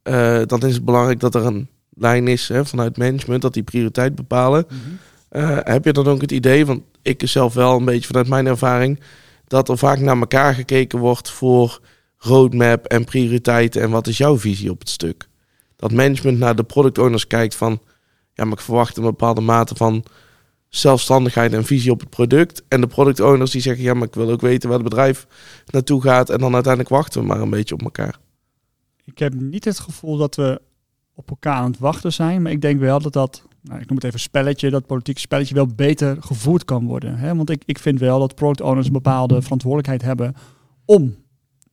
Uh, 0.03 0.41
dan 0.45 0.61
is 0.61 0.73
het 0.73 0.85
belangrijk 0.85 1.19
dat 1.19 1.35
er 1.35 1.45
een 1.45 1.67
lijn 1.89 2.27
is 2.27 2.47
hè, 2.47 2.65
vanuit 2.65 2.97
management, 2.97 3.41
dat 3.41 3.53
die 3.53 3.63
prioriteit 3.63 4.15
bepalen. 4.15 4.65
Mm 4.69 4.77
-hmm. 4.77 5.41
uh, 5.41 5.57
heb 5.61 5.85
je 5.85 5.93
dan 5.93 6.07
ook 6.07 6.21
het 6.21 6.31
idee, 6.31 6.65
want 6.65 6.81
ik 7.01 7.21
zelf 7.25 7.53
wel 7.53 7.77
een 7.77 7.85
beetje 7.85 8.07
vanuit 8.07 8.27
mijn 8.27 8.45
ervaring, 8.45 8.99
dat 9.47 9.69
er 9.69 9.77
vaak 9.77 9.99
naar 9.99 10.17
elkaar 10.17 10.53
gekeken 10.53 10.99
wordt 10.99 11.29
voor 11.29 11.79
roadmap 12.25 12.85
en 12.85 13.03
prioriteiten 13.03 13.81
en 13.81 13.89
wat 13.89 14.07
is 14.07 14.17
jouw 14.17 14.37
visie 14.37 14.71
op 14.71 14.79
het 14.79 14.89
stuk? 14.89 15.27
Dat 15.75 15.91
management 15.91 16.37
naar 16.37 16.55
de 16.55 16.63
product 16.63 16.97
owners 16.97 17.27
kijkt 17.27 17.55
van, 17.55 17.79
ja, 18.33 18.43
maar 18.43 18.53
ik 18.53 18.59
verwacht 18.59 18.97
een 18.97 19.03
bepaalde 19.03 19.41
mate 19.41 19.75
van 19.75 20.03
zelfstandigheid 20.69 21.53
en 21.53 21.65
visie 21.65 21.91
op 21.91 21.99
het 21.99 22.09
product. 22.09 22.63
En 22.67 22.81
de 22.81 22.87
product 22.87 23.19
owners 23.19 23.51
die 23.51 23.61
zeggen, 23.61 23.83
ja, 23.83 23.93
maar 23.93 24.07
ik 24.07 24.13
wil 24.13 24.31
ook 24.31 24.41
weten 24.41 24.69
waar 24.69 24.79
het 24.79 24.89
bedrijf 24.89 25.27
naartoe 25.65 26.01
gaat. 26.01 26.29
En 26.29 26.39
dan 26.39 26.53
uiteindelijk 26.53 26.93
wachten 26.93 27.21
we 27.21 27.27
maar 27.27 27.41
een 27.41 27.49
beetje 27.49 27.73
op 27.73 27.81
elkaar. 27.81 28.19
Ik 29.03 29.19
heb 29.19 29.33
niet 29.33 29.65
het 29.65 29.79
gevoel 29.79 30.17
dat 30.17 30.35
we 30.35 30.61
op 31.15 31.29
elkaar 31.29 31.55
aan 31.55 31.71
het 31.71 31.79
wachten 31.79 32.13
zijn. 32.13 32.41
Maar 32.41 32.51
ik 32.51 32.61
denk 32.61 32.79
wel 32.79 32.99
dat 32.99 33.13
dat, 33.13 33.43
nou, 33.61 33.79
ik 33.81 33.87
noem 33.87 33.95
het 33.95 34.05
even 34.05 34.19
spelletje, 34.19 34.69
dat 34.69 34.85
politieke 34.85 35.19
spelletje 35.19 35.55
wel 35.55 35.67
beter 35.67 36.17
gevoerd 36.19 36.65
kan 36.65 36.85
worden. 36.85 37.17
Hè? 37.17 37.35
Want 37.35 37.49
ik, 37.49 37.63
ik 37.65 37.79
vind 37.79 37.99
wel 37.99 38.19
dat 38.19 38.35
product 38.35 38.61
owners 38.61 38.87
een 38.87 38.93
bepaalde 38.93 39.41
verantwoordelijkheid 39.41 40.01
hebben 40.01 40.35
om 40.85 41.15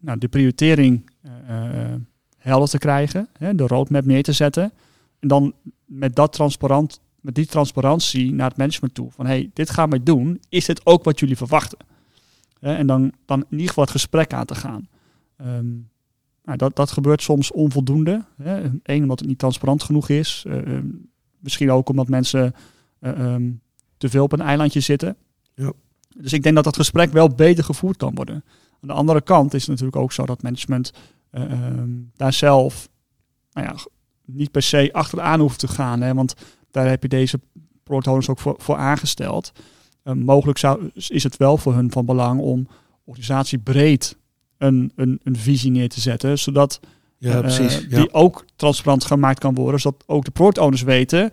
nou, 0.03 0.19
de 0.19 0.29
prioritering 0.29 1.11
uh, 1.25 1.95
helder 2.39 2.69
te 2.69 2.79
krijgen, 2.79 3.29
hè? 3.39 3.55
de 3.55 3.67
roadmap 3.67 4.05
neer 4.05 4.23
te 4.23 4.33
zetten. 4.33 4.73
En 5.21 5.29
dan 5.29 5.55
met 5.85 6.17
dat 6.17 6.33
transparant 6.33 7.01
met 7.23 7.35
die 7.35 7.47
transparantie 7.47 8.33
naar 8.33 8.49
het 8.49 8.59
management 8.59 8.95
toe. 8.95 9.11
Van 9.11 9.27
hey, 9.27 9.51
dit 9.53 9.71
gaan 9.71 9.91
wij 9.91 10.03
doen. 10.03 10.41
Is 10.49 10.65
dit 10.65 10.87
ook 10.87 11.05
wat 11.05 11.21
jullie 11.21 11.37
verwachten? 11.37 11.79
Hè, 12.61 12.75
en 12.75 12.87
dan, 12.87 13.13
dan 13.27 13.41
in 13.41 13.47
ieder 13.51 13.69
geval 13.69 13.85
het 13.85 13.93
gesprek 13.93 14.33
aan 14.33 14.45
te 14.45 14.55
gaan. 14.55 14.89
Um, 15.41 15.91
nou, 16.45 16.59
dat, 16.59 16.77
dat 16.77 16.91
gebeurt 16.91 17.23
soms 17.23 17.53
onvoldoende. 17.53 18.25
Hè. 18.43 18.71
Eén, 18.83 19.03
omdat 19.03 19.19
het 19.19 19.29
niet 19.29 19.39
transparant 19.39 19.83
genoeg 19.83 20.09
is. 20.09 20.45
Uh, 20.47 20.55
um, 20.55 21.11
misschien 21.39 21.71
ook 21.71 21.89
omdat 21.89 22.09
mensen 22.09 22.55
uh, 23.01 23.35
um, 23.35 23.61
te 23.97 24.09
veel 24.09 24.25
op 24.25 24.33
een 24.33 24.41
eilandje 24.41 24.81
zitten. 24.81 25.17
Ja. 25.55 25.73
Dus 26.17 26.33
ik 26.33 26.43
denk 26.43 26.55
dat 26.55 26.65
dat 26.65 26.77
gesprek 26.77 27.13
wel 27.13 27.29
beter 27.29 27.65
gevoerd 27.65 27.97
kan 27.97 28.15
worden. 28.15 28.45
Aan 28.83 28.89
de 28.89 28.95
andere 28.95 29.21
kant 29.21 29.55
is 29.55 29.61
het 29.61 29.71
natuurlijk 29.71 29.97
ook 29.97 30.13
zo 30.13 30.27
dat 30.27 30.43
management 30.43 30.93
uh, 31.33 31.43
daar 32.17 32.33
zelf 32.33 32.89
nou 33.53 33.67
ja, 33.67 33.75
niet 34.25 34.51
per 34.51 34.63
se 34.63 34.93
achteraan 34.93 35.41
hoeft 35.41 35.59
te 35.59 35.69
gaan. 35.69 36.01
Hè, 36.01 36.15
want 36.15 36.35
daar 36.71 36.89
heb 36.89 37.03
je 37.03 37.09
deze 37.09 37.41
product 37.83 38.07
owners 38.07 38.29
ook 38.29 38.39
voor, 38.39 38.55
voor 38.59 38.77
aangesteld. 38.77 39.53
Uh, 40.05 40.15
mogelijk 40.15 40.59
zou, 40.59 40.91
is 40.95 41.23
het 41.23 41.37
wel 41.37 41.57
voor 41.57 41.75
hun 41.75 41.93
van 41.93 42.07
belang 42.07 42.41
om 42.41 42.69
organisatie 43.05 43.59
breed 43.59 44.17
een, 44.59 44.93
een, 44.97 45.21
een 45.23 45.37
visie 45.37 45.71
neer 45.71 45.89
te 45.89 46.01
zetten, 46.01 46.39
zodat 46.39 46.81
ja, 47.19 47.41
precies, 47.41 47.83
uh, 47.83 47.95
die 47.95 48.13
ook 48.13 48.45
transparant 48.57 49.05
gemaakt 49.05 49.39
kan 49.39 49.55
worden, 49.55 49.81
zodat 49.81 50.05
ook 50.07 50.25
de 50.25 50.31
product 50.31 50.59
owners 50.59 50.83
weten, 50.83 51.31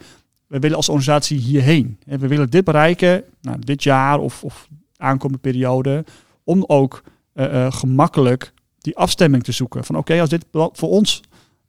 we 0.48 0.60
willen 0.60 0.78
als 0.78 0.90
organisatie 0.90 1.38
hierheen. 1.38 2.00
En 2.06 2.20
we 2.20 2.28
willen 2.28 2.50
dit 2.50 2.64
bereiken, 2.64 3.24
nou, 3.42 3.60
dit 3.60 3.84
jaar 3.84 4.20
of, 4.20 4.44
of 4.44 4.68
aankomende 4.96 5.42
periode, 5.42 6.06
om 6.44 6.64
ook 6.68 7.04
uh, 7.40 7.72
gemakkelijk 7.72 8.54
die 8.80 8.98
afstemming 8.98 9.44
te 9.44 9.52
zoeken. 9.52 9.84
Van 9.84 9.96
oké, 9.96 10.12
okay, 10.12 10.22
als 10.22 10.30
dit 10.30 10.46
voor 10.52 10.90
ons 10.90 11.22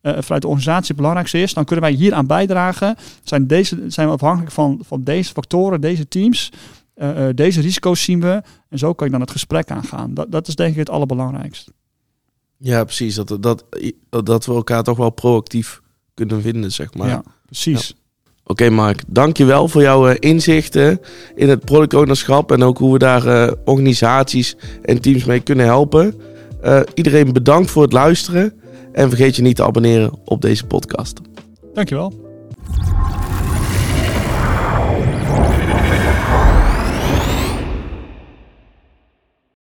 uh, 0.03 0.13
vanuit 0.19 0.43
de 0.43 0.49
organisatie 0.49 0.87
het 0.87 0.97
belangrijkste 0.97 1.39
is, 1.39 1.55
dan 1.55 1.65
kunnen 1.65 1.85
wij 1.85 1.95
hier 1.95 2.15
aan 2.15 2.27
bijdragen. 2.27 2.97
Zijn, 3.23 3.47
deze, 3.47 3.85
zijn 3.87 4.07
we 4.07 4.13
afhankelijk 4.13 4.53
van, 4.53 4.81
van 4.83 5.03
deze 5.05 5.33
factoren, 5.33 5.81
deze 5.81 6.09
teams. 6.09 6.53
Uh, 6.97 7.29
deze 7.35 7.61
risico's 7.61 8.03
zien 8.03 8.21
we. 8.21 8.43
En 8.69 8.79
zo 8.79 8.93
kan 8.93 9.07
je 9.07 9.13
dan 9.13 9.21
het 9.21 9.31
gesprek 9.31 9.71
aangaan. 9.71 10.15
Dat, 10.15 10.33
dat 10.33 10.49
is 10.49 10.55
denk 10.55 10.73
ik 10.73 10.79
het 10.79 10.91
allerbelangrijkste. 10.91 11.73
Ja, 12.57 12.85
precies. 12.85 13.15
Dat, 13.15 13.43
dat, 13.43 13.65
dat 14.09 14.47
we 14.47 14.53
elkaar 14.53 14.83
toch 14.83 14.97
wel 14.97 15.11
proactief 15.11 15.81
kunnen 16.15 16.43
vinden, 16.43 16.73
zeg 16.73 16.95
maar. 16.95 17.09
Ja, 17.09 17.23
precies. 17.47 17.89
Ja. 17.89 17.95
Oké, 18.51 18.71
Mark, 18.71 19.03
dankjewel 19.07 19.69
voor 19.69 19.83
jouw 19.83 20.09
uh, 20.09 20.15
inzichten 20.19 21.01
in 21.35 21.49
het 21.49 21.65
product 21.65 21.95
ownerschap 21.95 22.53
en 22.53 22.63
ook 22.63 22.79
hoe 22.79 22.93
we 22.93 22.99
daar 22.99 23.27
uh, 23.27 23.53
organisaties 23.65 24.57
en 24.83 25.01
teams 25.01 25.25
mee 25.25 25.41
kunnen 25.41 25.67
helpen. 25.67 26.15
Uh, 26.65 26.81
iedereen 26.95 27.33
bedankt 27.33 27.71
voor 27.71 27.83
het 27.83 27.93
luisteren 27.93 28.53
en 28.93 29.09
vergeet 29.09 29.37
je 29.37 29.43
niet 29.43 29.57
te 29.57 29.65
abonneren 29.65 30.13
op 30.25 30.41
deze 30.41 30.67
podcast. 30.67 31.21
Dankjewel. 31.75 32.13